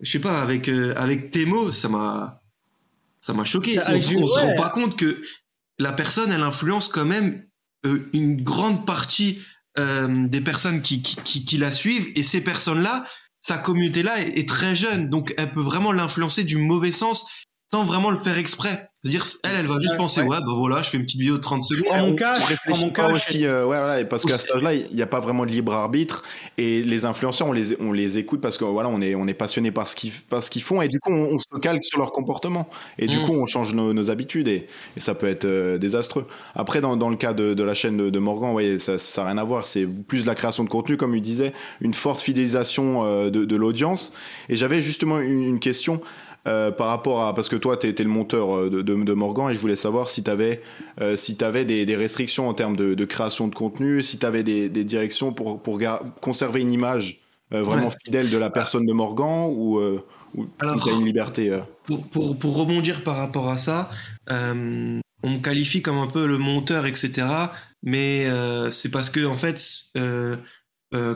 [0.00, 2.42] je sais pas, avec euh, avec tes mots, ça m'a
[3.20, 3.74] ça m'a choqué.
[3.74, 4.26] Ça, on, on ouais.
[4.26, 5.22] se rend pas compte que
[5.78, 7.44] la personne, elle influence quand même
[7.86, 9.40] euh, une grande partie
[9.78, 13.06] euh, des personnes qui, qui, qui, qui, la suivent et ces personnes-là,
[13.42, 17.26] sa communauté-là est, est, très jeune, donc elle peut vraiment l'influencer du mauvais sens
[17.72, 18.89] sans vraiment le faire exprès.
[19.02, 20.28] C'est-à-dire, elle, elle va juste ouais, penser, ouais.
[20.28, 21.90] ouais, bah voilà, je fais une petite vidéo de 30 secondes.
[21.90, 22.36] En mon cas,
[22.68, 25.20] on mon cas, aussi, euh, ouais, voilà, parce qu'à cet âge-là, il n'y a pas
[25.20, 26.22] vraiment de libre arbitre
[26.58, 29.32] et les influenceurs, on les, on les écoute parce que voilà, on est, on est
[29.32, 31.82] passionné par ce qu'ils, par ce qu'ils font et du coup, on, on, se calque
[31.82, 33.24] sur leur comportement et du mmh.
[33.24, 34.66] coup, on change nos, nos habitudes et,
[34.98, 36.26] et, ça peut être euh, désastreux.
[36.54, 39.22] Après, dans, dans le cas de, de la chaîne de, de Morgan, ouais, ça, ça
[39.22, 39.66] n'a rien à voir.
[39.66, 43.46] C'est plus de la création de contenu, comme il disait, une forte fidélisation euh, de,
[43.46, 44.12] de l'audience.
[44.50, 46.02] Et j'avais justement une, une question.
[46.46, 49.50] Euh, par rapport à parce que toi tu étais le monteur de, de, de, Morgan
[49.50, 50.62] et je voulais savoir si tu avais
[50.98, 54.18] euh, si tu avais des, des, restrictions en termes de, de, création de contenu si
[54.18, 55.78] tu avais des, des, directions pour pour
[56.22, 57.20] conserver une image
[57.52, 57.96] euh, vraiment ouais.
[58.06, 59.82] fidèle de la personne de Morgan ou
[60.34, 63.90] ou tu as une liberté pour, pour, pour, rebondir par rapport à ça,
[64.30, 67.26] on me qualifie comme un peu le monteur, etc.
[67.82, 68.28] Mais
[68.70, 69.60] c'est parce que en fait,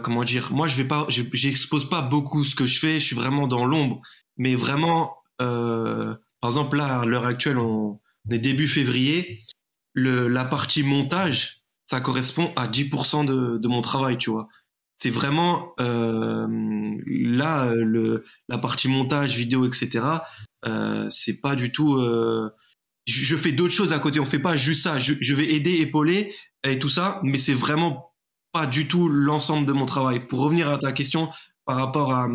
[0.03, 2.95] comment dire, moi je vais pas, j'expose pas beaucoup ce que je fais.
[2.95, 4.03] Je suis vraiment dans l'ombre,
[4.37, 9.45] mais vraiment, par exemple là, à l'heure actuelle, on, est début février.
[9.95, 14.49] La partie montage, ça correspond à 10% de, mon travail, tu vois.
[14.99, 16.47] C'est vraiment euh,
[17.07, 17.73] là
[18.49, 20.05] la partie montage vidéo etc.
[20.67, 21.97] Euh, c'est pas du tout.
[21.97, 22.51] Euh,
[23.07, 24.21] je, fais d'autres choses à côté.
[24.21, 24.99] On fait pas juste ça.
[24.99, 26.35] Je, je vais aider, épauler
[26.67, 28.15] et tout ça, mais c'est vraiment
[28.53, 30.27] pas du tout l'ensemble de mon travail.
[30.27, 31.31] Pour revenir à ta question
[31.67, 32.29] par rapport à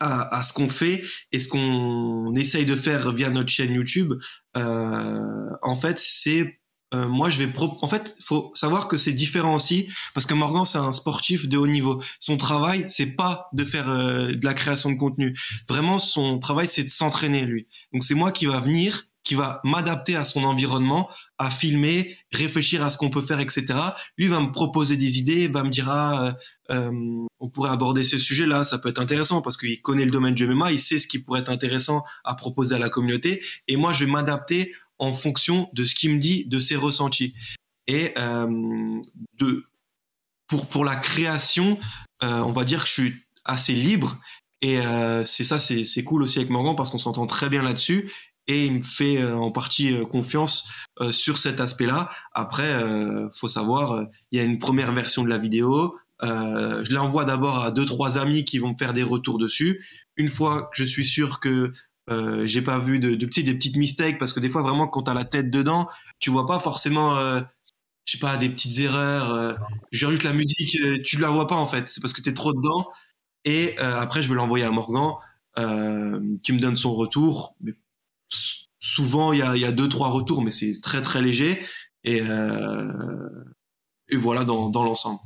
[0.00, 4.14] à, à ce qu'on fait et ce qu'on essaye de faire via notre chaîne YouTube,
[4.56, 6.60] euh, en fait, c'est
[6.94, 10.64] euh, moi je vais en fait faut savoir que c'est différent aussi parce que Morgan
[10.64, 12.00] c'est un sportif de haut niveau.
[12.20, 15.36] Son travail c'est pas de faire euh, de la création de contenu.
[15.68, 17.66] Vraiment son travail c'est de s'entraîner lui.
[17.92, 21.08] Donc c'est moi qui va venir qui va m'adapter à son environnement,
[21.38, 23.64] à filmer, réfléchir à ce qu'on peut faire, etc.
[24.18, 26.36] Lui va me proposer des idées, va me dire ah,
[26.70, 26.90] euh,
[27.40, 30.46] on pourrait aborder ce sujet-là, ça peut être intéressant parce qu'il connaît le domaine du
[30.46, 33.92] MMA, il sait ce qui pourrait être intéressant à proposer à la communauté, et moi
[33.92, 37.34] je vais m'adapter en fonction de ce qu'il me dit, de ses ressentis.
[37.86, 39.00] Et euh,
[39.38, 39.66] de,
[40.46, 41.78] pour, pour la création,
[42.22, 44.18] euh, on va dire que je suis assez libre.
[44.62, 48.10] Et euh, c'est ça, c'est cool aussi avec Morgan parce qu'on s'entend très bien là-dessus.
[48.46, 50.68] Et il me fait euh, en partie euh, confiance
[51.00, 52.10] euh, sur cet aspect-là.
[52.32, 52.72] Après,
[53.32, 55.96] faut savoir, il y a une première version de la vidéo.
[56.22, 59.84] je l'envoie d'abord à deux trois amis qui vont me faire des retours dessus.
[60.16, 61.72] Une fois que je suis sûr que
[62.10, 64.86] euh, j'ai pas vu de, de, petits des petites mistakes parce que des fois vraiment
[64.86, 67.40] quand t'as la tête dedans tu vois pas forcément euh,
[68.04, 69.54] je sais pas des petites erreurs euh,
[69.90, 72.34] genre juste la musique euh, tu la vois pas en fait c'est parce que t'es
[72.34, 72.88] trop dedans
[73.46, 75.12] et euh, après je vais l'envoyer à Morgan
[75.56, 77.56] qui me donne son retour
[78.78, 81.60] souvent il y a, y a deux trois retours mais c'est très très léger
[82.04, 82.22] et
[84.10, 85.20] et voilà dans, dans l'ensemble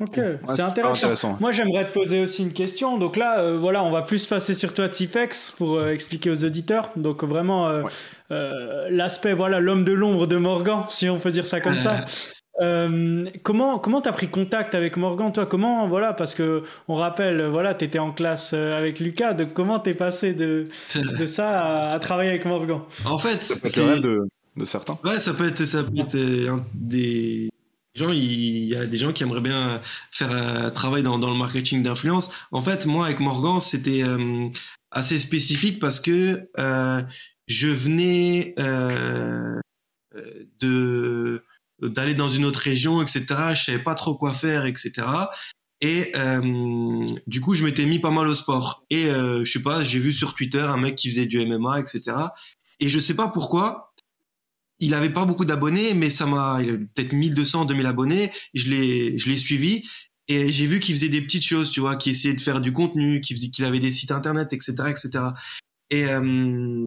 [0.00, 1.36] Ok, c'est intéressant.
[1.40, 2.98] Moi, j'aimerais te poser aussi une question.
[2.98, 6.44] Donc là, euh, voilà, on va plus passer sur toi, Tipex, pour euh, expliquer aux
[6.44, 6.90] auditeurs.
[6.96, 7.82] Donc vraiment, euh,
[8.32, 12.04] euh l'aspect, voilà, l'homme de l'ombre de Morgan, si on peut dire ça comme ça.
[13.42, 15.46] Comment comment t'as pris contact avec Morgan, toi?
[15.46, 19.34] Comment, voilà, parce que on rappelle, voilà, t'étais en classe avec Lucas.
[19.34, 22.80] Donc comment t'es passé de de ça à, à, travailler avec Morgan?
[23.04, 24.98] En fait, c'est de, de certains.
[25.04, 27.48] Ouais, ça peut être ça peut être un des
[27.94, 31.36] gens, il y a des gens qui aimeraient bien faire un travail dans, dans le
[31.36, 32.30] marketing d'influence.
[32.50, 34.48] En fait, moi, avec Morgan, c'était euh,
[34.90, 37.02] assez spécifique parce que euh,
[37.46, 39.60] je venais euh,
[40.60, 41.42] de
[41.88, 43.24] d'aller dans une autre région, etc.
[43.54, 45.06] Je savais pas trop quoi faire, etc.
[45.80, 48.84] Et euh, du coup, je m'étais mis pas mal au sport.
[48.90, 51.80] Et euh, je sais pas, j'ai vu sur Twitter un mec qui faisait du MMA,
[51.80, 52.16] etc.
[52.80, 53.94] Et je sais pas pourquoi,
[54.80, 58.32] il avait pas beaucoup d'abonnés, mais ça m'a, il peut-être 1200, 2000 abonnés.
[58.54, 59.82] Je l'ai, je l'ai suivi
[60.28, 62.72] et j'ai vu qu'il faisait des petites choses, tu vois, qu'il essayait de faire du
[62.72, 65.24] contenu, qu'il avait des sites internet, etc., etc.
[65.90, 66.82] Et euh,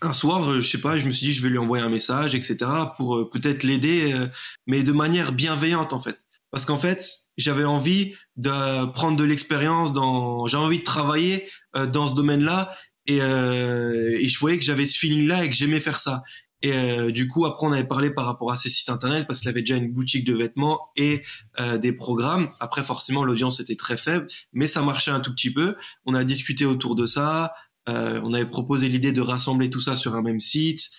[0.00, 2.34] un soir, je sais pas, je me suis dit, je vais lui envoyer un message,
[2.34, 2.56] etc.,
[2.96, 4.26] pour euh, peut-être l'aider, euh,
[4.66, 9.92] mais de manière bienveillante en fait, parce qu'en fait, j'avais envie de prendre de l'expérience
[9.92, 12.72] dans, j'ai envie de travailler dans ce domaine-là
[13.06, 16.22] et, euh, et je voyais que j'avais ce feeling-là et que j'aimais faire ça.
[16.62, 19.40] Et euh, du coup, après, on avait parlé par rapport à ses sites internet parce
[19.40, 21.22] qu'il avait déjà une boutique de vêtements et
[21.60, 22.48] euh, des programmes.
[22.58, 25.76] Après, forcément, l'audience était très faible, mais ça marchait un tout petit peu.
[26.06, 27.52] On a discuté autour de ça.
[27.88, 30.90] Euh, on avait proposé l'idée de rassembler tout ça sur un même site.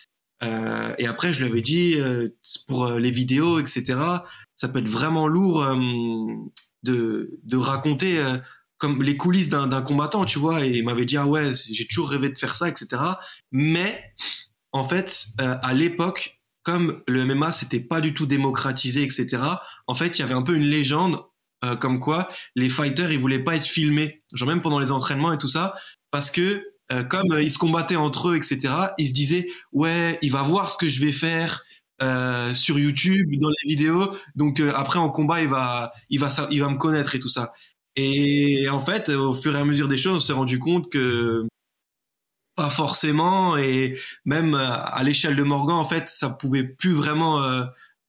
[0.44, 2.30] Euh, et après, je lui avais dit euh,
[2.68, 3.98] pour les vidéos, etc.
[4.56, 5.66] Ça peut être vraiment lourd
[6.84, 8.24] de, de raconter
[8.78, 12.10] comme les coulisses d'un combattant, tu vois, et il m'avait dit ah ouais, j'ai toujours
[12.10, 13.02] rêvé de faire ça, etc.
[13.52, 14.14] Mais
[14.72, 19.44] en fait, à l'époque, comme le MMA c'était pas du tout démocratisé, etc.
[19.88, 21.22] En fait, il y avait un peu une légende
[21.82, 25.38] comme quoi les fighters ils voulaient pas être filmés, genre même pendant les entraînements et
[25.38, 25.74] tout ça,
[26.12, 28.74] parce que euh, comme ils se combattaient entre eux, etc.
[28.98, 31.64] Ils se disaient ouais, il va voir ce que je vais faire.
[32.54, 36.70] sur YouTube, dans les vidéos, donc après en combat il va, il va, il va
[36.70, 37.54] me connaître et tout ça.
[37.96, 41.48] Et en fait, au fur et à mesure des choses, on s'est rendu compte que
[42.56, 47.42] pas forcément, et même à l'échelle de Morgan, en fait, ça pouvait plus vraiment,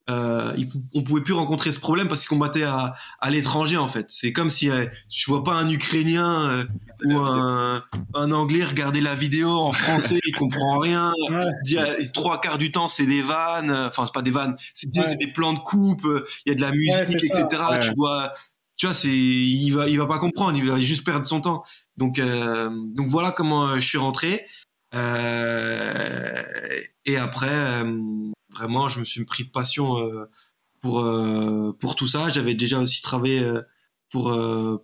[0.09, 0.65] euh, euh,
[0.95, 4.07] on pouvait plus rencontrer ce problème parce qu'il combattait à, à l'étranger, en fait.
[4.09, 6.65] C'est comme si euh, je vois pas un Ukrainien euh,
[7.05, 7.83] ou un,
[8.15, 11.13] un, Anglais regarder la vidéo en français, il comprend rien.
[11.31, 12.09] Ouais.
[12.13, 15.17] Trois quarts du temps, c'est des vannes, enfin c'est pas des vannes, c'est ouais.
[15.17, 16.07] des plans de coupe,
[16.45, 17.47] il y a de la musique, etc.
[17.83, 18.33] Tu vois
[18.79, 21.65] tu vois, c'est, il va, il va pas comprendre, il va juste perdre son temps.
[21.97, 24.45] Donc, donc voilà comment je suis rentré.
[24.93, 24.99] et
[27.17, 27.85] après,
[28.57, 29.97] vraiment, je me suis pris de passion
[30.81, 31.05] pour
[31.79, 32.31] pour tout ça.
[32.31, 33.43] J'avais déjà aussi travaillé
[34.11, 34.37] pour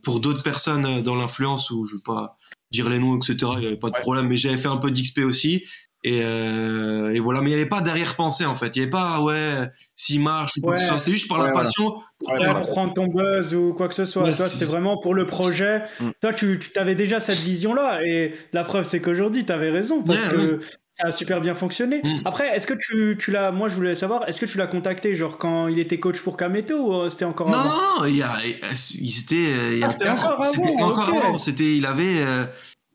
[0.02, 2.38] pour d'autres personnes dans l'influence où je veux pas
[2.70, 3.36] dire les noms, etc.
[3.54, 5.64] Il n'y avait pas de problème, mais j'avais fait un peu d'XP aussi.
[6.04, 8.74] Et, euh, et, voilà, mais il n'y avait pas d'arrière-pensée en fait.
[8.74, 10.98] Il n'y avait pas, ouais, s'il marche ou quoi que ce soit.
[10.98, 11.92] C'est juste par la passion.
[12.18, 14.24] Pour, pour, prendre ton buzz ou quoi que ce soit.
[14.24, 15.82] toi, c'était vraiment pour le projet.
[16.00, 16.10] Mm.
[16.20, 18.00] Toi, tu, tu avais déjà cette vision-là.
[18.04, 20.02] Et la preuve, c'est qu'aujourd'hui, tu avais raison.
[20.02, 20.60] Parce que
[20.94, 22.00] ça a super bien fonctionné.
[22.04, 22.20] Mm.
[22.24, 23.50] Après, est-ce que tu, tu l'as.
[23.50, 26.36] Moi, je voulais savoir, est-ce que tu l'as contacté, genre quand il était coach pour
[26.36, 27.68] Kameto ou euh, c'était encore non, avant?
[27.70, 29.76] Non, non, il, y a, il, c'était.
[29.78, 30.40] Il c'était encore avant.
[30.40, 31.38] C'était encore avant.
[31.38, 32.20] C'était, il avait.
[32.20, 32.44] Euh,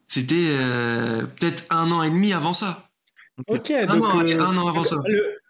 [0.08, 2.90] c'était euh, peut-être un an et demi avant ça.
[3.48, 4.98] Ok, un, donc, an, un an avant ça.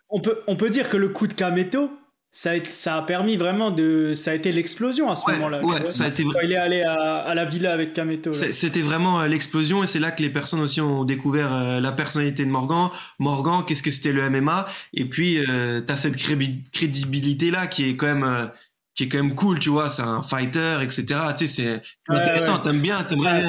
[0.09, 1.91] on, peut, on peut dire que le coup de Kameto,
[2.31, 4.13] ça a, ça a permis vraiment de.
[4.15, 5.63] Ça a été l'explosion à ce moment-là.
[5.63, 8.31] Ouais, ça a été Quand il est allé à, à la villa avec Kameto.
[8.31, 11.91] C'était vraiment euh, l'explosion et c'est là que les personnes aussi ont découvert euh, la
[11.91, 12.89] personnalité de Morgan.
[13.19, 17.95] Morgan, qu'est-ce que c'était le MMA Et puis, euh, tu as cette crédibilité-là qui est
[17.95, 18.51] quand même
[18.97, 21.05] qui est quand même cool, tu vois, c'est un fighter, etc.
[21.37, 23.43] Tu sais, c'est intéressant, t'aimes bien, t'aimerais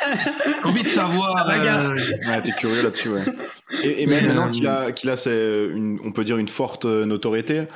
[0.64, 1.50] envie de savoir.
[1.50, 1.96] Euh...
[2.28, 3.24] Ouais, t'es curieux là-dessus, ouais.
[3.82, 6.84] Et, et même maintenant qu'il a, qu'il a c'est une, on peut dire une forte
[6.84, 7.66] euh, notoriété,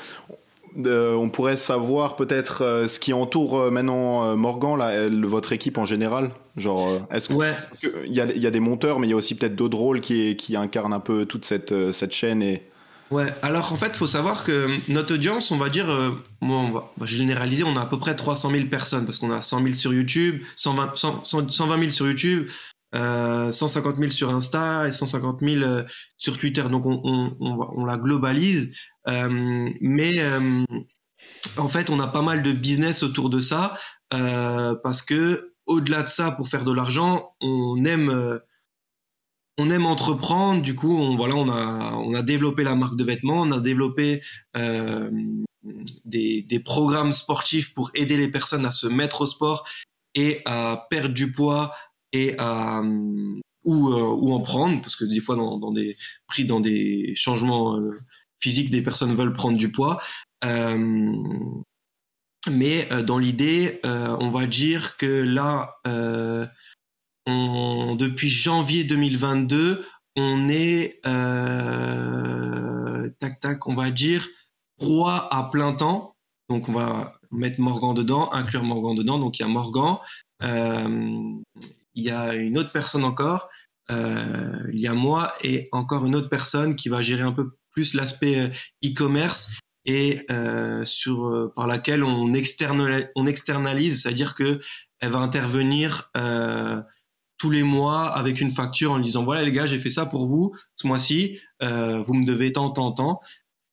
[0.87, 5.77] euh, on pourrait savoir peut-être euh, ce qui entoure euh, maintenant Morgan, là, votre équipe
[5.77, 6.31] en général.
[6.57, 7.53] Genre, est-ce ouais.
[7.81, 9.79] qu'il y a, il y a des monteurs, mais il y a aussi peut-être d'autres
[9.79, 12.63] rôles qui, qui incarnent un peu toute cette, cette chaîne et
[13.11, 16.11] Ouais, alors en fait, faut savoir que notre audience, on va dire, euh,
[16.42, 19.40] moi, on va, généraliser, on a à peu près 300 000 personnes parce qu'on a
[19.40, 22.49] 100 000 sur YouTube, 120, 120 000 sur YouTube,
[22.94, 25.85] euh, 150 000 sur Insta et 150 000 euh,
[26.18, 26.62] sur Twitter.
[26.71, 28.77] Donc on, on, on, on la globalise,
[29.09, 30.64] euh, mais euh,
[31.57, 33.75] en fait, on a pas mal de business autour de ça
[34.11, 38.40] parce que au-delà de ça, pour faire de l'argent, on aime
[39.59, 43.59] on aime entreprendre, du coup, on, a, on développé la marque de vêtements, on a
[43.59, 44.23] développé
[44.57, 45.11] euh,
[46.05, 49.68] des, programmes sportifs pour aider les personnes à se mettre au sport
[50.14, 51.75] et à perdre du poids
[52.12, 52.83] et à
[53.64, 55.97] ou, euh, en prendre, parce que des fois, dans, des
[56.29, 57.92] pris dans des changements euh,
[58.40, 60.01] physiques, des personnes veulent prendre du poids.
[62.49, 65.75] Mais dans l'idée, on va dire que là,
[67.97, 69.85] depuis janvier 2022,
[70.17, 74.29] on est euh, tac tac, on va dire
[74.79, 76.17] roi à plein temps.
[76.49, 79.19] Donc on va mettre Morgan dedans, inclure Morgan dedans.
[79.19, 79.99] Donc il y a Morgan,
[80.43, 81.33] euh,
[81.95, 83.49] il y a une autre personne encore,
[83.91, 87.51] euh, il y a moi et encore une autre personne qui va gérer un peu
[87.71, 88.51] plus l'aspect
[88.85, 90.27] e-commerce et
[90.85, 94.61] sur par laquelle on externalise, on externalise c'est-à-dire que
[95.01, 96.11] elle va intervenir
[97.38, 100.27] tous les mois avec une facture en disant voilà les gars j'ai fait ça pour
[100.27, 103.20] vous ce mois-ci euh, vous me devez tant tant tant.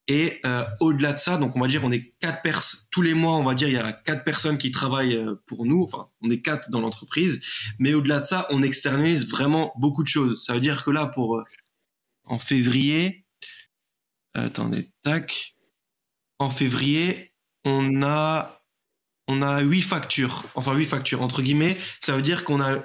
[0.07, 3.15] Et euh, au-delà de ça donc on va dire on est quatre personnes tous les
[3.15, 6.09] mois on va dire il y a quatre personnes qui travaillent euh, pour nous enfin
[6.21, 7.43] on est quatre dans l'entreprise.
[7.79, 10.43] Mais au-delà de ça on externalise vraiment beaucoup de choses.
[10.45, 11.43] Ça veut dire que là pour
[12.25, 13.25] en février
[14.35, 15.55] attendez tac.
[16.37, 18.61] En février on a
[19.27, 20.43] on a huit factures.
[20.53, 21.77] Enfin huit factures entre guillemets.
[21.99, 22.83] Ça veut dire qu'on a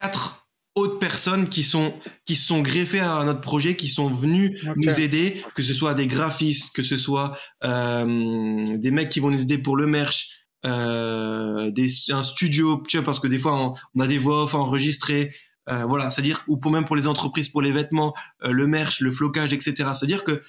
[0.00, 1.94] quatre autres personnes qui sont
[2.26, 6.06] qui sont greffées à notre projet, qui sont venus nous aider, que ce soit des
[6.06, 10.28] graphistes, que ce soit euh, des mecs qui vont nous aider pour le merch,
[10.66, 14.54] euh, des, un studio, tu vois, parce que des fois on, a des voix off
[14.54, 15.34] enregistrées,
[15.70, 19.00] euh, voilà, c'est-à-dire ou pour même pour les entreprises, pour les vêtements, euh, le merch,
[19.00, 19.90] le flocage, etc.
[19.94, 20.42] C'est-à-dire que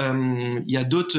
[0.00, 1.18] euh, il y a d'autres,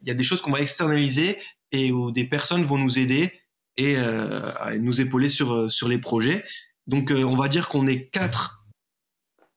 [0.00, 1.38] il y a des choses qu'on va externaliser
[1.70, 3.32] et où des personnes vont nous aider
[3.78, 4.40] et euh,
[4.78, 6.44] nous épauler sur, euh, sur les projets.
[6.86, 8.64] Donc euh, on va dire qu'on est 4,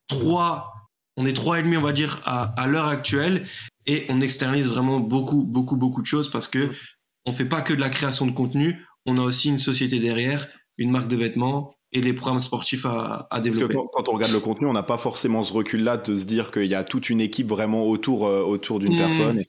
[0.07, 0.71] 3,
[1.17, 3.45] on est trois et demi on va dire à, à l'heure actuelle
[3.85, 6.71] et on externalise vraiment beaucoup beaucoup beaucoup de choses parce que
[7.25, 10.47] on fait pas que de la création de contenu, on a aussi une société derrière,
[10.77, 13.75] une marque de vêtements et des programmes sportifs à, à développer.
[13.75, 16.25] Parce que quand, on regarde le contenu, on n'a pas forcément ce recul-là de se
[16.25, 18.97] dire qu'il y a toute une équipe vraiment autour autour d'une mmh.
[18.97, 19.41] personne.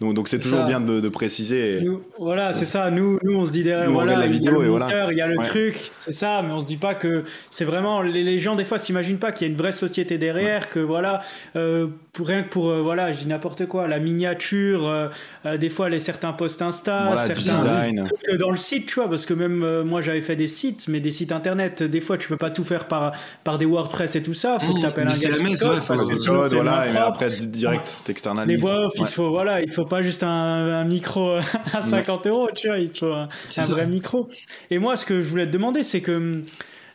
[0.00, 1.80] Donc, c'est toujours bien de, préciser.
[2.18, 2.90] voilà, c'est ça.
[2.90, 5.18] Nous, nous, on se dit derrière, voilà, la vidéo il y a le, moteur, il
[5.18, 8.00] y a le truc, c'est ça, mais on se dit pas que c'est vraiment.
[8.02, 11.20] Les, gens, des fois, s'imaginent pas qu'il y a une vraie société derrière, que voilà,
[11.56, 15.68] euh, pour, rien que pour, euh, voilà, je dis n'importe quoi, la miniature, euh, des
[15.68, 19.82] fois, les certains posts Insta, certains trucs dans le site, tu vois, parce que même
[19.82, 22.64] moi, j'avais fait des sites, mais des sites internet, des fois, tu peux pas tout
[22.64, 23.12] faire par,
[23.44, 25.36] par des WordPress et tout ça, faut que mmh, tu appelles un gars.
[25.36, 28.56] CMS, ouais, faut voilà, et après, direct, t'externalises.
[28.56, 31.36] Les voix off, il faut, voilà, il faut pas juste un, micro
[31.72, 33.28] à 50 euros, tu vois, il faut un,
[33.68, 34.28] vrai micro.
[34.70, 36.44] Et moi, ce que je voulais te demander, c'est que hum,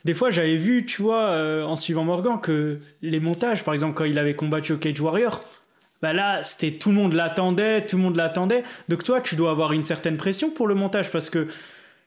[0.04, 3.96] des fois, j'avais vu, tu vois, euh, en suivant Morgan, que les montages, par exemple,
[3.96, 5.40] quand il avait combattu au Cage Warrior,
[6.02, 8.64] bah là, c'était tout le monde l'attendait, tout le monde l'attendait.
[8.90, 11.48] Donc toi, tu dois avoir une certaine pression pour le montage parce que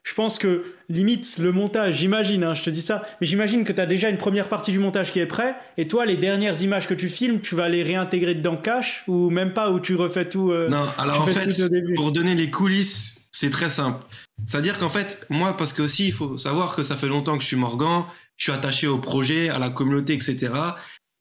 [0.05, 3.73] je pense que limite le montage, j'imagine, hein, je te dis ça, mais j'imagine que
[3.73, 6.63] tu as déjà une première partie du montage qui est prêt, et toi, les dernières
[6.63, 9.95] images que tu filmes, tu vas les réintégrer dedans cash, ou même pas, où tu
[9.97, 10.51] refais tout.
[10.51, 11.51] Euh, non, alors en fait,
[11.97, 14.05] pour donner les coulisses, c'est très simple.
[14.47, 17.43] C'est-à-dire qu'en fait, moi, parce que aussi, il faut savoir que ça fait longtemps que
[17.43, 18.05] je suis Morgan,
[18.37, 20.53] je suis attaché au projet, à la communauté, etc.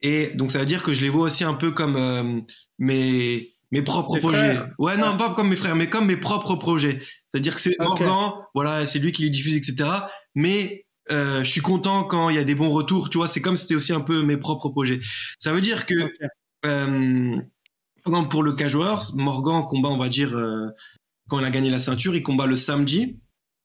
[0.01, 2.39] Et donc, ça veut dire que je les vois aussi un peu comme euh,
[2.79, 4.59] mes mes propres projets.
[4.79, 6.99] Ouais, non, pas comme mes frères, mais comme mes propres projets.
[7.29, 9.89] C'est-à-dire que c'est Morgan, voilà, c'est lui qui les diffuse, etc.
[10.35, 13.09] Mais euh, je suis content quand il y a des bons retours.
[13.09, 14.99] Tu vois, c'est comme c'était aussi un peu mes propres projets.
[15.39, 15.95] Ça veut dire que,
[16.65, 17.37] euh,
[18.03, 18.75] par exemple, pour le Cage
[19.15, 20.67] Morgan combat, on va dire, euh,
[21.29, 23.19] quand il a gagné la ceinture, il combat le samedi.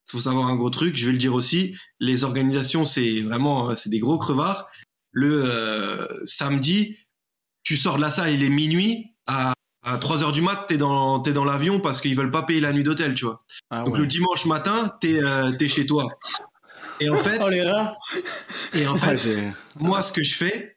[0.08, 1.76] Il faut savoir un gros truc, je vais le dire aussi.
[2.00, 4.68] Les organisations, c'est vraiment, c'est des gros crevards.
[5.12, 6.96] Le samedi,
[7.62, 9.14] tu sors de la salle, il est minuit.
[9.26, 12.42] À à 3 heures du mat, t'es dans t'es dans l'avion parce qu'ils veulent pas
[12.42, 13.44] payer la nuit d'hôtel, tu vois.
[13.70, 16.06] Ah Donc le dimanche matin, t'es euh, t'es chez toi.
[17.00, 19.28] Et en fait, oh, et en fait,
[19.76, 20.76] moi ce que je fais,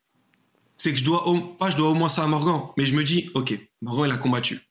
[0.77, 2.95] c'est que je dois au, pas je dois au moins ça à Morgan, mais je
[2.95, 4.61] me dis, ok, Morgan il a combattu,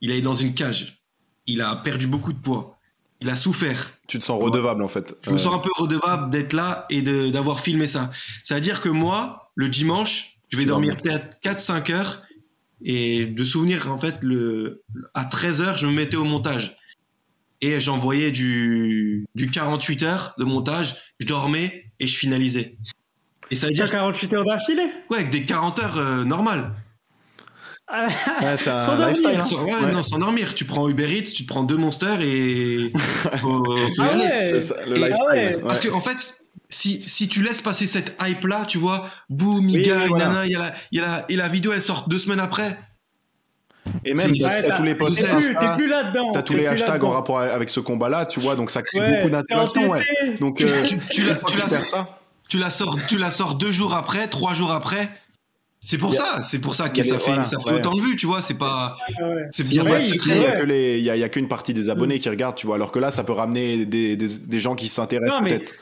[0.00, 1.02] il est dans une cage,
[1.46, 2.78] il a perdu beaucoup de poids,
[3.20, 3.92] il a souffert.
[4.06, 5.16] Tu te sens redevable en fait.
[5.22, 8.10] Je me sens un peu redevable d'être là et d'avoir filmé ça.
[8.44, 12.22] Ça veut dire que moi, le dimanche, je vais dormir peut-être 4-5 heures
[12.82, 14.82] et de souvenir, en fait, le,
[15.14, 16.76] à 13h, je me mettais au montage.
[17.60, 22.76] Et j'envoyais du, du 48 heures de montage, je dormais et je finalisais.
[23.50, 23.90] Et ça veut dire.
[23.90, 24.90] 48 heures d'affilée?
[25.10, 26.72] Ouais, avec des 40 heures euh, normales.
[27.92, 28.06] Ah,
[28.40, 29.40] ouais, c'est sans lifestyle.
[29.40, 29.64] Hein.
[29.64, 30.54] Ouais, non, sans dormir.
[30.54, 32.92] Tu prends Uber Eats, tu te prends deux monsters et.
[33.40, 33.64] faut,
[33.98, 34.52] ah ouais.
[34.88, 35.60] Le lifestyle.
[35.66, 39.68] Parce que, en fait, si, si tu laisses passer cette hype là, tu vois, boum,
[39.68, 41.82] il gagne, nana, il y, a la, il y a la, et la vidéo elle
[41.82, 42.78] sort deux semaines après.
[44.04, 46.30] Et même, t'as tous les posts, t'es plus, plus là-dedans.
[46.32, 49.30] T'as tous les hashtags en rapport avec ce combat-là, tu vois, donc ça crée beaucoup
[49.30, 50.00] d'interaction, ouais.
[50.38, 51.64] Donc, euh, tu, tu, la, tu, la,
[52.48, 55.10] tu, la, sors, tu la sors deux jours après, trois jours après.
[55.82, 58.26] C'est pour ça, c'est pour ça que ça fait, ça fait autant de vues, tu
[58.26, 58.96] vois, c'est pas,
[59.50, 62.20] c'est bien ouais, Il y a, y a qu'une partie des abonnés mm.
[62.20, 64.88] qui regardent, tu vois, alors que là, ça peut ramener des, des, des gens qui
[64.88, 65.72] s'intéressent peut-être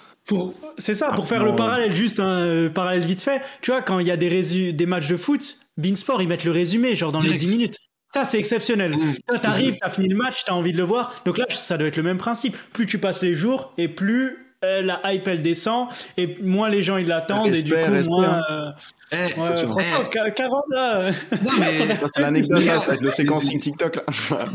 [0.79, 3.83] c'est ça, pour ah, faire le parallèle, juste un euh, parallèle vite fait, tu vois,
[3.83, 7.12] quand il y a des, des matchs de foot, Beansport, ils mettent le résumé, genre
[7.12, 7.79] dans les 10 minutes.
[8.12, 8.97] Ça, c'est exceptionnel.
[8.97, 11.14] Mmh, Toi, t'arrives, t'as fini le match, t'as envie de le voir.
[11.26, 12.57] Donc là, ça doit être le même principe.
[12.72, 16.83] Plus tu passes les jours, et plus euh, la hype, elle descend, et moins les
[16.83, 18.39] gens, ils l'attendent, et du coup, moins...
[18.39, 18.43] Hein.
[18.51, 18.70] Euh,
[19.12, 21.11] eh, ouais, franchement, 40 là.
[21.11, 21.99] Non, mais...
[22.07, 24.03] c'est l'anecdote, là, ça va être le séquencing TikTok, là.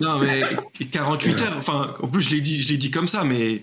[0.01, 0.41] non, mais
[0.91, 3.61] 48 heures, enfin, en plus, je l'ai dit, je l'ai dit comme ça, mais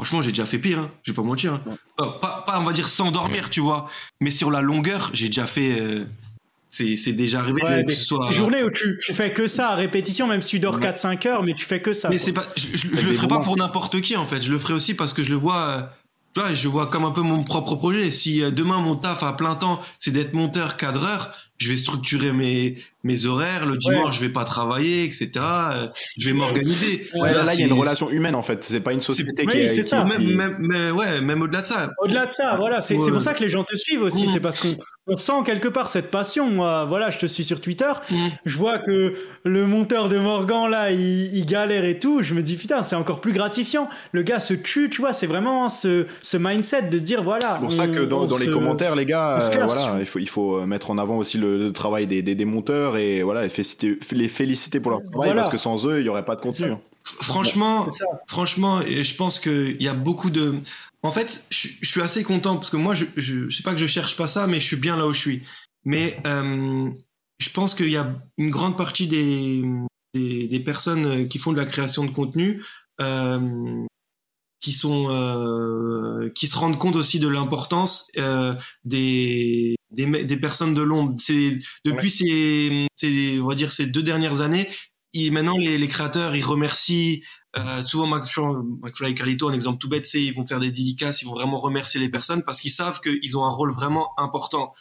[0.00, 0.90] Franchement, j'ai déjà fait pire, hein.
[1.02, 1.52] je vais pas mentir.
[1.52, 1.76] Hein.
[1.98, 3.86] pas, pas, on va dire sans dormir, tu vois,
[4.22, 5.78] mais sur la longueur, j'ai déjà fait.
[5.78, 6.06] Euh,
[6.70, 8.30] c'est déjà arrivé que ce soit.
[8.30, 11.42] Journée où tu, tu, fais que ça à répétition, même si tu dors 4-5 heures,
[11.42, 12.08] mais tu fais que ça.
[12.08, 14.40] Mais c'est pas, je, je, le ferai pas pour n'importe qui en fait.
[14.40, 15.68] Je le ferai aussi parce que je le vois.
[15.68, 15.82] Euh,
[16.32, 18.10] tu vois, je vois comme un peu mon propre projet.
[18.10, 22.32] Si euh, demain mon taf à plein temps, c'est d'être monteur, cadreur, je vais structurer
[22.32, 23.66] mes mes horaires.
[23.66, 25.30] Le dimanche, je vais pas travailler, etc.
[25.36, 25.88] Euh,
[26.18, 27.08] je vais m'organiser.
[27.14, 28.64] Ouais, là, il y a une relation humaine en fait.
[28.64, 29.56] C'est pas une société qui.
[29.56, 30.04] Oui, c'est ça.
[30.04, 31.90] Même, même, mais ouais, même au-delà de ça.
[32.02, 32.80] Au-delà de ça, voilà.
[32.80, 34.26] C'est pour ça que les gens te suivent aussi.
[34.26, 36.50] C'est parce qu'on on sent quelque part cette passion.
[36.50, 37.90] Moi, voilà, je te suis sur Twitter.
[38.46, 42.22] Je vois que le monteur de Morgan là, il, il galère et tout.
[42.22, 43.88] Je me dis putain, c'est encore plus gratifiant.
[44.12, 45.12] Le gars se tue, tu vois.
[45.12, 47.54] C'est vraiment ce, ce mindset de dire voilà.
[47.56, 50.28] C'est pour ça que dans, dans les commentaires, les gars, euh, voilà, il faut il
[50.28, 53.98] faut mettre en avant aussi le le, travail des, des, monteurs et voilà, les féliciter,
[54.12, 56.72] les féliciter pour leur travail parce que sans eux, il n'y aurait pas de contenu.
[57.04, 57.88] Franchement,
[58.26, 60.60] franchement, je pense qu'il y a beaucoup de.
[61.02, 63.86] En fait, je, suis assez content parce que moi, je, je, sais pas que je
[63.86, 65.42] cherche pas ça, mais je suis bien là où je suis.
[65.84, 66.90] Mais euh,
[67.38, 69.62] je pense qu'il y a une grande partie des,
[70.14, 72.62] des, des, personnes qui font de la création de contenu
[73.00, 73.86] euh,
[74.60, 78.54] qui sont euh, qui se rendent compte aussi de l'importance euh,
[78.84, 81.14] des, des, des personnes de l'ombre.
[81.18, 84.68] C'est depuis ces, ces on va dire ces deux dernières années,
[85.14, 87.22] et maintenant les, les créateurs ils remercient
[87.56, 91.22] euh, souvent McFly et Carlito un exemple tout bête c'est ils vont faire des dédicaces,
[91.22, 94.72] ils vont vraiment remercier les personnes parce qu'ils savent qu'ils ont un rôle vraiment important.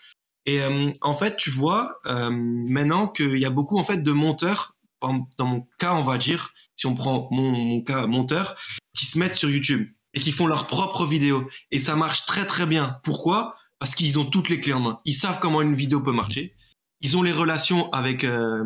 [0.45, 4.11] Et euh, en fait tu vois euh, maintenant qu'il y a beaucoup en fait de
[4.11, 8.55] monteurs dans mon cas on va dire si on prend mon, mon cas monteur
[8.99, 11.47] qui se mettent sur YouTube et qui font leurs propres vidéos.
[11.71, 12.97] Et ça marche très très bien.
[13.03, 13.55] Pourquoi?
[13.79, 14.97] Parce qu'ils ont toutes les clés en main.
[15.05, 16.55] Ils savent comment une vidéo peut marcher.
[17.01, 18.61] ils ont les relations avec euh,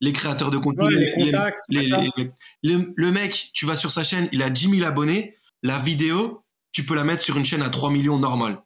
[0.00, 0.86] les créateurs de contenu.
[0.86, 2.00] Ouais, les contacts, les- c'est ça.
[2.16, 2.30] les-
[2.64, 5.36] les- le mec, tu vas sur sa chaîne, il a 10 000 abonnés.
[5.62, 6.42] La vidéo,
[6.72, 8.60] tu peux la mettre sur une chaîne à 3 millions normale.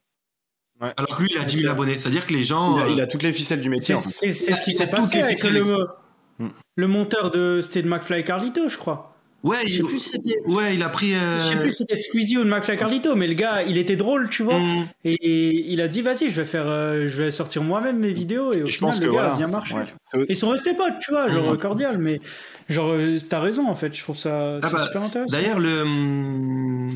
[0.81, 0.95] Ouais.
[0.97, 1.73] Alors que lui, il a 10 000 Ok.
[1.73, 1.99] abonnés.
[1.99, 2.79] C'est-à-dire que les gens.
[2.79, 3.95] Il a, euh, il a toutes les ficelles du métier.
[3.99, 5.65] C'est ce qui s'est passé avec le,
[6.39, 6.49] Hmm.
[6.77, 7.61] le monteur de.
[7.61, 9.18] C'était de McFly et Carlito, je crois.
[9.45, 9.83] Ouais, il,
[10.47, 11.15] ouais, il a pris.
[11.15, 13.95] euh, Je sais plus si c'était Squeezie ou et Carlito, mais le gars, il était
[13.95, 14.57] drôle, tu vois.
[14.57, 18.13] hum, Et il a dit, vas-y, je vais faire, euh, je vais sortir moi-même mes
[18.13, 18.53] vidéos.
[18.53, 19.35] Et au Et je final, pense le que gars voilà.
[19.35, 19.75] a bien marché.
[19.75, 20.27] ouais.
[20.29, 21.59] Ils sont restés potes, tu vois, genre Mhm.
[21.59, 22.21] cordial, mais
[22.69, 25.37] genre, euh, t'as raison en fait, je trouve ça Ah bah, super intéressant.
[25.37, 25.83] D'ailleurs, le.
[25.83, 26.91] hum,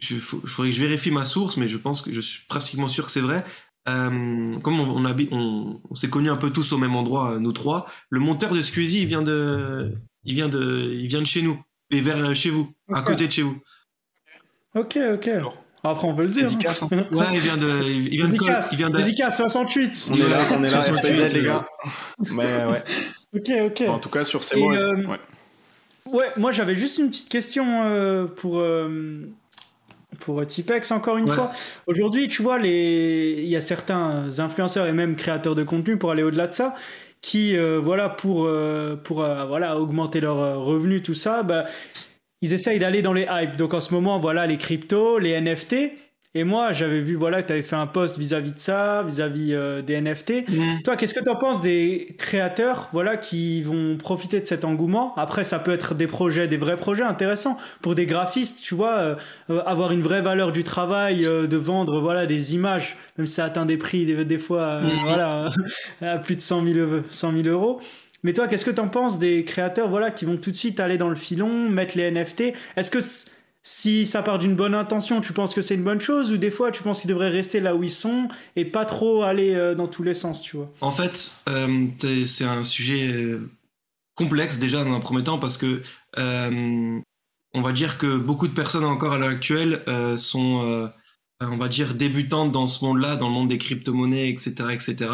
[0.00, 2.86] Je, faut- faudrait que je vérifie ma source, mais je pense que je suis pratiquement
[2.88, 3.44] sûr que c'est vrai.
[3.88, 7.38] Euh, comme on, on, habi- on, on s'est connus un peu tous au même endroit,
[7.40, 9.92] nous trois, le monteur de Squeezie, il vient de,
[10.24, 11.58] il vient de, il vient de chez nous
[11.90, 13.56] et vers euh, chez vous, à côté de chez vous.
[14.74, 15.30] Ok, ok.
[15.84, 16.42] Après, on peut le dire.
[16.44, 16.88] Dédicace, hein.
[17.12, 20.08] Ouais, il vient de, il vient de, Col- Dédicace, il vient de, dédicace 68.
[20.10, 21.66] On est là, on est là, 68, RPZ, les gars.
[22.30, 22.82] Mais ouais.
[23.34, 23.88] Ok, ok.
[23.88, 25.18] En tout cas, sur ces mots, euh, ouais.
[26.10, 29.28] Ouais, moi j'avais juste une petite question euh, pour euh,
[30.20, 31.34] pour Tipex encore une Ouais.
[31.36, 31.52] fois.
[31.86, 36.10] Aujourd'hui, tu vois, les il y a certains influenceurs et même créateurs de contenu pour
[36.10, 36.74] aller au-delà de ça
[37.20, 41.64] qui euh, voilà pour euh, pour euh, voilà augmenter leurs euh, revenus tout ça, bah,
[42.40, 43.56] ils essayent d'aller dans les hypes.
[43.56, 45.92] Donc en ce moment, voilà les cryptos, les NFT.
[46.38, 49.54] Et moi, j'avais vu voilà que tu avais fait un post vis-à-vis de ça, vis-à-vis
[49.54, 50.44] euh, des NFT.
[50.84, 55.14] Toi, qu'est-ce que tu en penses des créateurs voilà, qui vont profiter de cet engouement?
[55.16, 57.58] Après, ça peut être des projets, des vrais projets intéressants.
[57.82, 59.14] Pour des graphistes, tu vois, euh,
[59.50, 63.44] euh, avoir une vraie valeur du travail, de vendre voilà, des images, même si ça
[63.46, 65.50] atteint des prix des, des fois voilà,
[66.00, 67.80] à plus de 100 000, euros- 100 000 euros.
[68.22, 70.78] Mais toi, qu'est-ce que tu en penses des créateurs voilà, qui vont tout de suite
[70.78, 73.26] aller dans le filon, mettre les NFT Est-ce que c-
[73.62, 76.50] si ça part d'une bonne intention, tu penses que c'est une bonne chose ou des
[76.50, 79.74] fois tu penses qu'ils devraient rester là où ils sont et pas trop aller euh,
[79.74, 80.72] dans tous les sens, tu vois.
[80.80, 81.86] En fait, euh,
[82.24, 83.50] c'est un sujet euh,
[84.14, 85.82] complexe déjà dans un premier temps parce que
[87.54, 89.82] on va dire que beaucoup de personnes encore à l'heure actuelle
[90.16, 90.90] sont,
[91.40, 95.10] on va dire, débutantes dans ce monde-là, dans le monde des crypto-monnaies, etc., etc.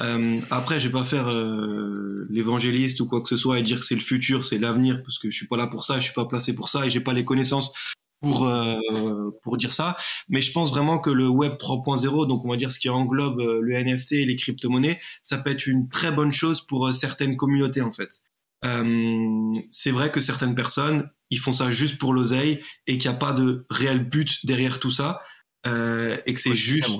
[0.00, 3.80] Euh, après, je vais pas faire euh, l'évangéliste ou quoi que ce soit et dire
[3.80, 6.04] que c'est le futur, c'est l'avenir, parce que je suis pas là pour ça, je
[6.04, 7.72] suis pas placé pour ça et j'ai pas les connaissances
[8.20, 9.96] pour euh, pour dire ça.
[10.28, 13.40] Mais je pense vraiment que le Web 3.0, donc on va dire ce qui englobe
[13.40, 16.92] euh, le NFT et les crypto-monnaies, ça peut être une très bonne chose pour euh,
[16.92, 18.20] certaines communautés en fait.
[18.64, 23.16] Euh, c'est vrai que certaines personnes, ils font ça juste pour l'oseille et qu'il n'y
[23.16, 25.20] a pas de réel but derrière tout ça
[25.66, 26.90] euh, et que c'est juste.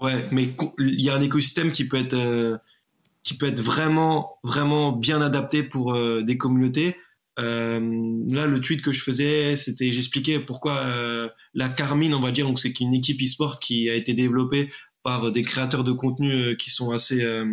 [0.00, 2.58] Ouais, mais il y a un écosystème qui peut être euh,
[3.22, 6.96] qui peut être vraiment vraiment bien adapté pour euh, des communautés.
[7.38, 7.80] Euh,
[8.28, 12.46] là, le tweet que je faisais, c'était j'expliquais pourquoi euh, la Carmine, on va dire,
[12.46, 14.70] donc c'est une équipe e-sport qui a été développée
[15.02, 17.44] par des créateurs de contenu euh, qui sont assez euh,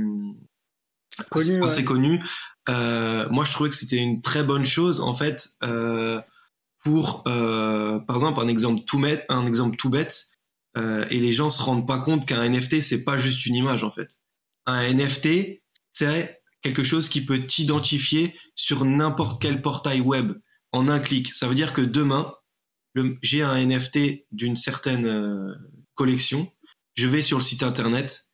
[1.30, 1.84] Connus, assez, ouais.
[1.84, 2.24] connus.
[2.70, 6.22] Euh, moi, je trouvais que c'était une très bonne chose en fait euh,
[6.84, 10.28] pour, euh, par exemple, un exemple tout bête, un exemple tout bête.
[10.78, 13.84] Euh, et les gens se rendent pas compte qu'un NFT c'est pas juste une image
[13.84, 14.20] en fait.
[14.65, 15.61] Un NFT
[15.93, 20.34] c'est quelque chose qui peut t'identifier sur n'importe quel portail web
[20.72, 21.34] en un clic.
[21.34, 22.34] Ça veut dire que demain,
[23.22, 25.53] j'ai un NFT d'une certaine euh,
[25.95, 26.51] collection,
[26.95, 28.30] je vais sur le site internet,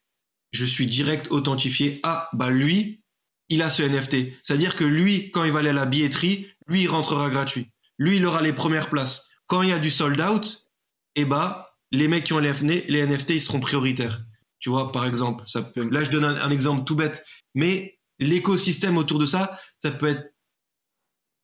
[0.51, 1.99] je suis direct authentifié.
[2.03, 3.03] Ah bah lui,
[3.49, 4.33] il a ce NFT.
[4.41, 7.71] C'est-à-dire que lui, quand il va aller à la billetterie, lui il rentrera gratuit.
[7.97, 9.27] Lui il aura les premières places.
[9.47, 10.67] Quand il y a du sold out,
[11.15, 14.21] eh bah les mecs qui ont les NFT, les NFT, ils seront prioritaires.
[14.59, 17.23] Tu vois, par exemple, ça peut- là je donne un, un exemple tout bête,
[17.53, 20.33] mais l'écosystème autour de ça, ça peut être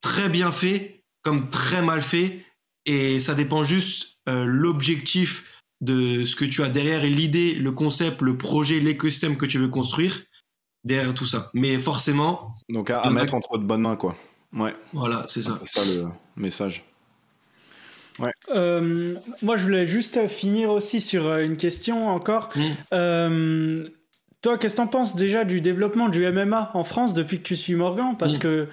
[0.02, 2.44] très bien fait comme très mal fait,
[2.86, 7.72] et ça dépend juste euh, l'objectif de ce que tu as derrière et l'idée, le
[7.72, 10.20] concept, le projet, l'écosystème que tu veux construire
[10.84, 11.52] derrière tout ça.
[11.54, 14.16] Mais forcément, Donc à, à mettre entre de bonnes mains, quoi.
[14.54, 15.60] Ouais, voilà, c'est ça.
[15.66, 16.84] c'est ça le message.
[18.54, 22.50] Euh, moi, je voulais juste finir aussi sur euh, une question encore.
[22.56, 22.62] Mm.
[22.94, 23.88] Euh,
[24.42, 27.56] toi, qu'est-ce que t'en penses déjà du développement du MMA en France depuis que tu
[27.56, 28.16] suis Morgan?
[28.18, 28.40] Parce Mm.
[28.40, 28.68] que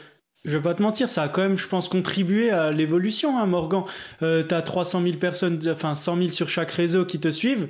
[0.44, 3.46] je vais pas te mentir, ça a quand même, je pense, contribué à l'évolution, hein,
[3.46, 3.82] Morgan.
[4.22, 7.68] Euh, T'as 300 000 personnes, enfin 100 000 sur chaque réseau qui te suivent.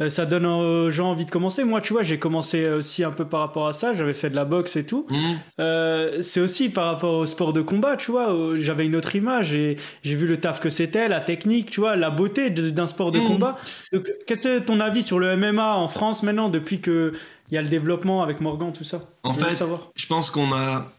[0.00, 1.64] Euh, ça donne aux gens envie de commencer.
[1.64, 3.94] Moi, tu vois, j'ai commencé aussi un peu par rapport à ça.
[3.94, 5.06] J'avais fait de la boxe et tout.
[5.58, 8.32] Euh, c'est aussi par rapport au sport de combat, tu vois.
[8.56, 11.96] J'avais une autre image et j'ai vu le taf que c'était, la technique, tu vois,
[11.96, 13.26] la beauté d'un sport de Mhm.
[13.26, 13.58] combat.
[13.92, 17.12] Donc, qu'est-ce que ton avis sur le MMA en France maintenant depuis que
[17.50, 19.00] il y a le développement avec Morgan, tout ça?
[19.24, 19.90] En fait, savoir.
[19.96, 20.92] je pense qu'on a,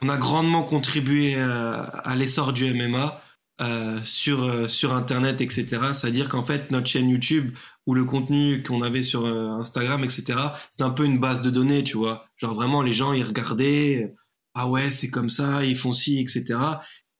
[0.00, 1.74] on a grandement contribué euh,
[2.04, 3.20] à l'essor du MMA.
[3.62, 7.56] Euh, sur euh, sur internet etc c'est à dire qu'en fait notre chaîne YouTube
[7.86, 10.38] ou le contenu qu'on avait sur euh, Instagram etc
[10.70, 14.14] c'est un peu une base de données tu vois genre vraiment les gens ils regardaient
[14.54, 16.58] ah ouais c'est comme ça ils font ci etc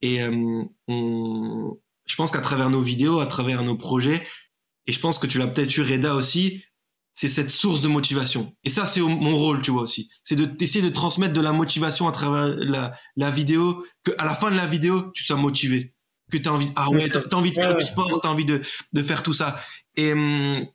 [0.01, 0.21] et
[0.89, 4.27] on je pense qu'à travers nos vidéos à travers nos projets
[4.87, 6.65] et je pense que tu l'as peut-être eu Reda aussi
[7.15, 8.55] c'est cette source de motivation.
[8.65, 10.09] Et ça, c'est mon rôle, tu vois aussi.
[10.23, 14.25] C'est de d'essayer de transmettre de la motivation à travers la, la vidéo, que à
[14.25, 15.92] la fin de la vidéo, tu sois motivé,
[16.33, 18.61] que tu as envie, ah ouais, t'as envie de faire du sport, t'as envie de,
[18.93, 19.57] de faire tout ça.
[19.97, 20.67] Et hum,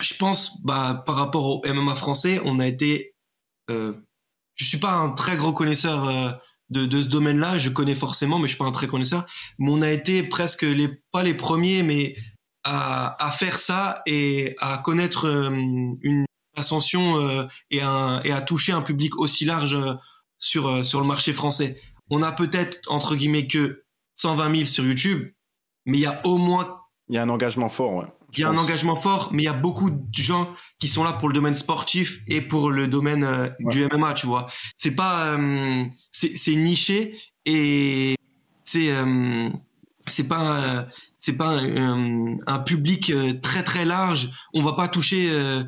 [0.00, 3.14] je pense, bah, par rapport au MMA français, on a été,
[3.70, 3.94] euh,
[4.54, 6.30] je suis pas un très gros connaisseur euh,
[6.70, 9.24] de, de ce domaine-là, je connais forcément, mais je suis pas un très connaisseur.
[9.58, 12.16] Mais on a été presque les, pas les premiers, mais
[12.64, 15.50] à, faire ça et à connaître euh,
[16.02, 16.24] une
[16.56, 19.94] ascension euh, et, et à toucher un public aussi large euh,
[20.38, 21.80] sur, sur le marché français.
[22.10, 23.84] On a peut-être, entre guillemets, que
[24.16, 25.28] 120 000 sur YouTube,
[25.84, 26.80] mais il y a au moins...
[27.08, 28.06] Il y a un engagement fort, ouais.
[28.32, 31.04] Il y a un engagement fort, mais il y a beaucoup de gens qui sont
[31.04, 34.48] là pour le domaine sportif et pour le domaine du MMA, tu vois.
[34.76, 35.38] C'est pas,
[36.10, 38.16] c'est niché et
[38.64, 38.92] c'est,
[40.06, 40.86] c'est pas,
[41.26, 44.28] c'est pas un, un, public euh, très très large.
[44.54, 45.64] On va pas toucher euh,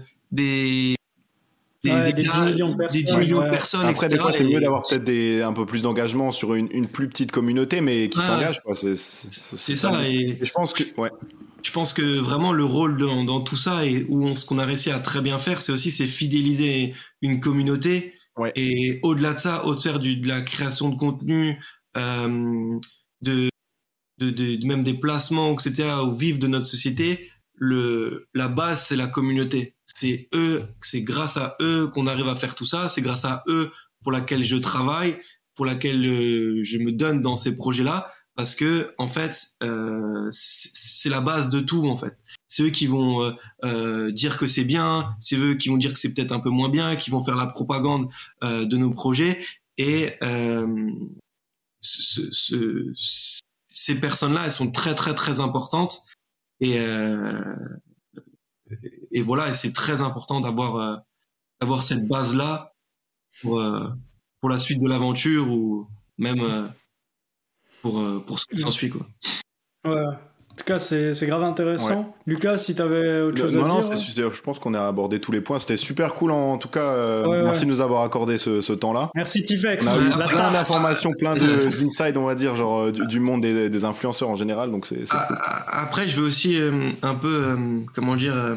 [1.89, 3.03] des des, des, 10 millions de personnes.
[3.03, 4.09] 10 millions de personnes Après, etc.
[4.09, 7.09] des fois, c'est mieux d'avoir peut-être des, un peu plus d'engagement sur une, une, plus
[7.09, 8.61] petite communauté, mais qui s'engage.
[8.75, 9.77] C'est ça.
[9.77, 10.09] ça.
[10.09, 11.11] Et, et, je pense que, ouais.
[11.63, 14.59] Je pense que vraiment le rôle dans, dans tout ça et où on, ce qu'on
[14.59, 18.15] a réussi à très bien faire, c'est aussi c'est fidéliser une communauté.
[18.37, 18.53] Ouais.
[18.55, 21.61] Et au-delà de ça, au-delà de la création de contenu,
[21.97, 22.79] euh,
[23.23, 23.49] de
[24.19, 28.97] de, de, même des placements, etc., ou vivre de notre société, le, la base, c'est
[28.97, 29.75] la communauté.
[29.85, 32.89] C'est eux, c'est grâce à eux qu'on arrive à faire tout ça.
[32.89, 33.71] C'est grâce à eux
[34.03, 35.19] pour laquelle je travaille,
[35.55, 41.09] pour laquelle euh, je me donne dans ces projets-là, parce que en fait, euh, c'est
[41.09, 42.17] la base de tout en fait.
[42.47, 43.33] C'est eux qui vont euh,
[43.65, 46.51] euh dire que c'est bien, c'est eux qui vont dire que c'est peut-être un peu
[46.51, 48.09] moins bien, qui vont faire la propagande
[48.45, 49.41] euh, de nos projets
[49.77, 50.17] et
[51.81, 52.93] ce, ce,
[53.67, 56.03] ces personnes-là, elles sont très très très importantes
[56.61, 57.55] et euh,
[59.11, 60.97] et voilà, et c'est très important d'avoir euh,
[61.61, 62.75] d'avoir cette base-là
[63.41, 63.89] pour euh,
[64.41, 65.89] pour la suite de l'aventure ou
[66.19, 66.73] même
[67.83, 69.07] pour pour ce qui s'ensuit quoi.
[69.85, 70.05] Ouais.
[70.59, 72.01] En tout cas, c'est grave intéressant.
[72.01, 72.07] Ouais.
[72.27, 73.91] Lucas, si tu avais autre chose non, à non, dire.
[74.27, 74.33] Ouais.
[74.35, 75.61] Je pense qu'on a abordé tous les points.
[75.61, 76.81] C'était super cool en tout cas.
[76.81, 79.11] Euh, merci de nous avoir accordé ce, ce temps-là.
[79.15, 79.87] Merci Tipex.
[79.87, 83.71] On a eu plein d'informations, plein d'insides, on va dire, genre du, du monde des,
[83.71, 84.73] des, influenceurs en général.
[84.73, 85.09] Donc c'est.
[85.09, 85.39] Cool.
[85.69, 87.57] Après, je veux aussi euh, un peu, euh,
[87.95, 88.57] comment dire, euh,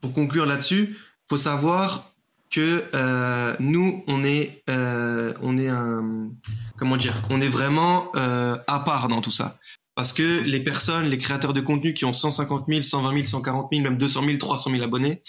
[0.00, 0.96] pour conclure là-dessus,
[1.30, 2.08] faut savoir
[2.50, 6.30] que euh, nous on est euh, on est un
[6.78, 9.58] comment dire on est vraiment euh, à part dans tout ça
[9.98, 13.68] parce que les personnes, les créateurs de contenu qui ont 150 000, 120 000, 140
[13.72, 15.24] 000, même 200 000, 300 000 abonnés,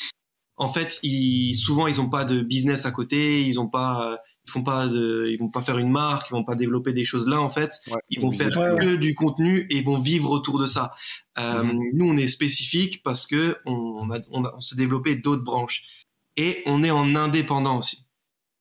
[0.57, 4.51] en fait, ils, souvent ils n'ont pas de business à côté, ils ont pas, ils
[4.51, 7.27] font pas de, ils vont pas faire une marque, ils vont pas développer des choses
[7.27, 8.97] là en fait, ouais, ils vont faire que ouais.
[8.99, 10.93] du contenu et ils vont vivre autour de ça.
[11.39, 11.79] Euh, mmh.
[11.93, 16.05] Nous, on est spécifique parce que on, a, on, a, on s'est développé d'autres branches
[16.37, 18.05] et on est en indépendant aussi.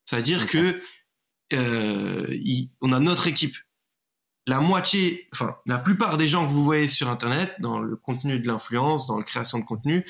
[0.05, 0.81] C'est-à-dire que
[1.53, 3.57] euh, il, on a notre équipe
[4.49, 8.39] la moitié, enfin la plupart des gens que vous voyez sur Internet, dans le contenu
[8.39, 10.03] de l'influence, dans la création de contenu,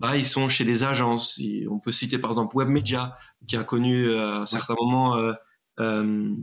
[0.00, 1.40] bah, ils sont chez des agences.
[1.70, 3.14] On peut citer par exemple Webmedia,
[3.46, 5.32] qui a connu euh, à un certain moment, euh,
[5.80, 6.34] euh,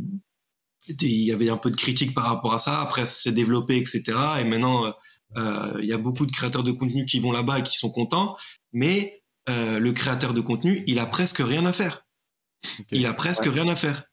[0.88, 2.80] il y avait un peu de critique par rapport à ça.
[2.82, 4.04] Après, c'est développé, etc.
[4.40, 4.94] Et maintenant,
[5.36, 7.90] euh, il y a beaucoup de créateurs de contenu qui vont là-bas et qui sont
[7.90, 8.36] contents.
[8.74, 12.06] Mais le créateur de contenu, il a presque rien à faire.
[12.80, 12.98] Okay.
[12.98, 13.50] Il a presque ouais.
[13.50, 14.04] rien à faire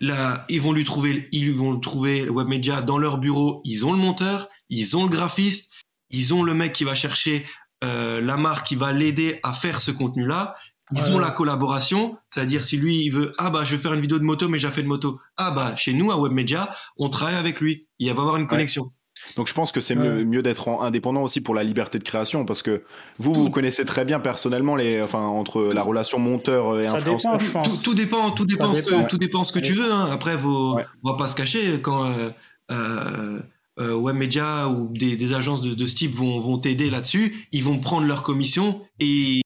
[0.00, 3.60] là, ils vont lui trouver, ils vont le trouver le webmedia dans leur bureau.
[3.64, 5.70] Ils ont le monteur, ils ont le graphiste,
[6.10, 7.46] ils ont le mec qui va chercher
[7.84, 10.54] euh, la marque qui va l'aider à faire ce contenu-là.
[10.94, 11.10] Ils ouais.
[11.10, 14.18] ont la collaboration, c'est-à-dire si lui il veut ah bah je vais faire une vidéo
[14.18, 15.20] de moto mais j'ai fait de moto.
[15.36, 17.86] Ah bah chez nous à Webmedia, on travaille avec lui.
[17.98, 18.90] Il va avoir une connexion.
[19.36, 22.44] Donc je pense que c'est mieux, mieux d'être indépendant aussi pour la liberté de création
[22.44, 22.82] parce que
[23.18, 27.38] vous vous connaissez très bien personnellement les enfin entre la relation monteur et ça influenceur.
[27.38, 27.82] Dépend, je pense.
[27.82, 29.04] Tout, tout, dépend, tout dépend, ce dépend.
[29.04, 29.92] que tout dépend ce que tu veux.
[29.92, 30.08] Hein.
[30.10, 30.84] Après, ouais.
[31.04, 32.30] on va pas se cacher quand euh,
[32.70, 33.38] euh,
[33.80, 37.46] euh, Webmedia ou des, des agences de, de, ce type vont, vont t'aider là-dessus.
[37.52, 39.40] Ils vont prendre leur commission et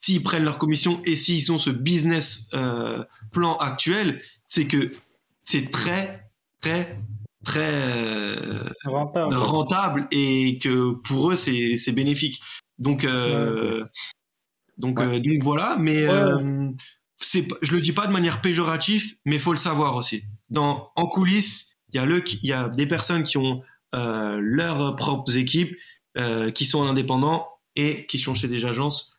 [0.00, 3.02] s'ils prennent leur commission et s'ils ont ce business euh,
[3.32, 4.92] plan actuel, c'est que
[5.44, 6.98] c'est très très
[7.48, 9.34] très euh, rentable.
[9.34, 10.08] rentable.
[10.10, 12.40] et que pour eux c'est bénéfique.
[12.78, 13.86] Donc euh, ouais.
[14.76, 15.06] donc ouais.
[15.06, 16.74] euh, donc voilà, mais ouais.
[17.16, 20.24] c'est je le dis pas de manière péjorative, mais faut le savoir aussi.
[20.50, 24.94] Dans en coulisses, il y a le il y a des personnes qui ont leurs
[24.96, 25.74] propres équipes
[26.54, 29.18] qui sont en indépendant et qui sont chez des agences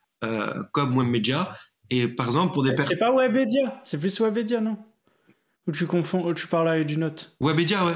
[0.72, 1.56] comme Webmedia.
[1.90, 2.94] Et par exemple, pour des personnes.
[2.94, 4.78] C'est pas Webedia, c'est plus Webedia, non?
[5.70, 7.94] Ou tu confonds, ou tu parles d'une autre Webedia, ouais.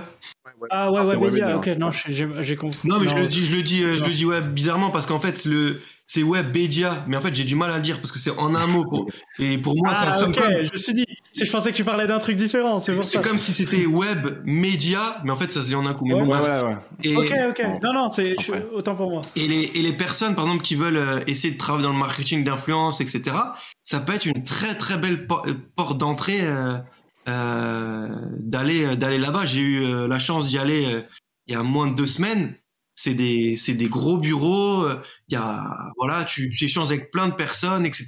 [0.70, 2.78] Ah ouais, Webedia, ok, non, j'ai compris.
[2.84, 5.18] Non, mais je le dis, je le dis, je le dis ouais, bizarrement parce qu'en
[5.18, 8.20] fait, le, c'est Webedia, mais en fait, j'ai du mal à le dire parce que
[8.20, 8.86] c'est en un mot.
[8.86, 9.08] Pour,
[9.40, 10.36] et pour moi, ah, ça comme.
[10.36, 13.10] Je me suis dit, je pensais que tu parlais d'un truc différent, c'est pour ça.
[13.10, 16.06] C'est comme si c'était Web Media, mais en fait, ça se lit en un coup.
[16.06, 17.64] Mais bon, ouais, ouais, et, ok, ok.
[17.82, 18.36] Non, non, c'est
[18.72, 19.22] autant pour moi.
[19.36, 21.98] Et les, et les personnes, par exemple, qui veulent euh, essayer de travailler dans le
[22.00, 23.36] marketing d'influence, etc.,
[23.84, 26.78] ça peut être une très très belle euh, porte d'entrée euh, euh,
[27.26, 29.46] d'aller euh, d'aller là-bas.
[29.46, 31.04] J'ai eu euh, la chance d'y aller
[31.48, 32.56] il y a moins de deux semaines.
[32.96, 34.88] C'est des c'est des gros bureaux.
[35.30, 38.08] Il y a voilà, tu, tu échanges avec plein de personnes, etc.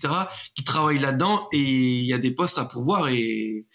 [0.55, 3.65] qui travaillent là-dedans et il y a des postes à pourvoir et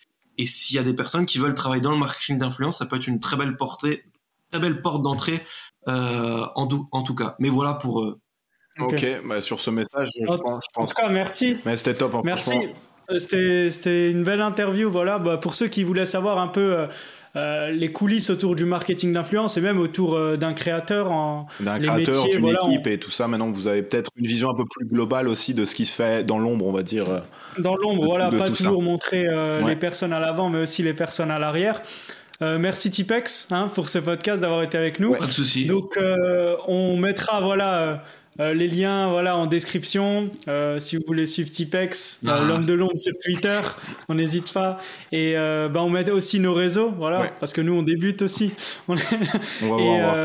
[0.41, 2.97] et s'il y a des personnes qui veulent travailler dans le marketing d'influence, ça peut
[2.97, 4.05] être une très belle portée,
[4.51, 5.39] très belle porte d'entrée
[5.87, 7.37] euh, en, en tout cas.
[7.39, 8.01] Mais voilà pour.
[8.01, 8.19] Euh...
[8.79, 10.85] Ok, bah sur ce message, je, pense, je pense.
[10.85, 11.59] En tout cas, merci.
[11.67, 12.15] Mais c'était top.
[12.15, 12.53] Hein, merci.
[13.13, 14.91] Euh, c'était une belle interview.
[14.91, 16.87] Voilà, bah, pour ceux qui voulaient savoir un peu euh,
[17.37, 22.25] euh, les coulisses autour du marketing d'influence et même autour d'un créateur en d'un créateur,
[22.29, 23.29] d'une équipe et tout ça.
[23.29, 25.93] Maintenant, vous avez peut-être une vision un peu plus globale aussi de ce qui se
[25.93, 27.07] fait dans l'ombre, on va dire.
[27.59, 29.27] Dans l'ombre, voilà, pas toujours montrer
[29.67, 31.83] les personnes à l'avant, mais aussi les personnes à l'arrière.
[32.41, 35.15] merci Tipex hein, pour ce podcast d'avoir été avec nous.
[35.15, 35.67] Pas de souci.
[35.67, 35.99] Donc
[36.67, 38.03] on mettra voilà
[38.39, 40.31] euh, les liens voilà en description.
[40.47, 42.41] Euh, si vous voulez suivre Tipex, ah.
[42.47, 43.59] l'homme de l'ombre sur Twitter,
[44.09, 44.79] on n'hésite pas.
[45.11, 48.53] Et euh, bah, on met aussi nos réseaux, voilà, parce que nous on débute aussi.
[48.89, 49.03] On, va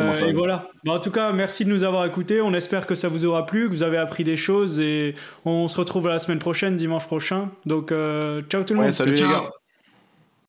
[0.03, 0.69] voir, ça et voilà.
[0.83, 2.41] Bah, en tout cas, merci de nous avoir écoutés.
[2.41, 5.67] On espère que ça vous aura plu, que vous avez appris des choses et on
[5.67, 7.49] se retrouve la semaine prochaine, dimanche prochain.
[7.65, 8.91] Donc ciao tout le monde.
[8.91, 9.49] Salut les gars.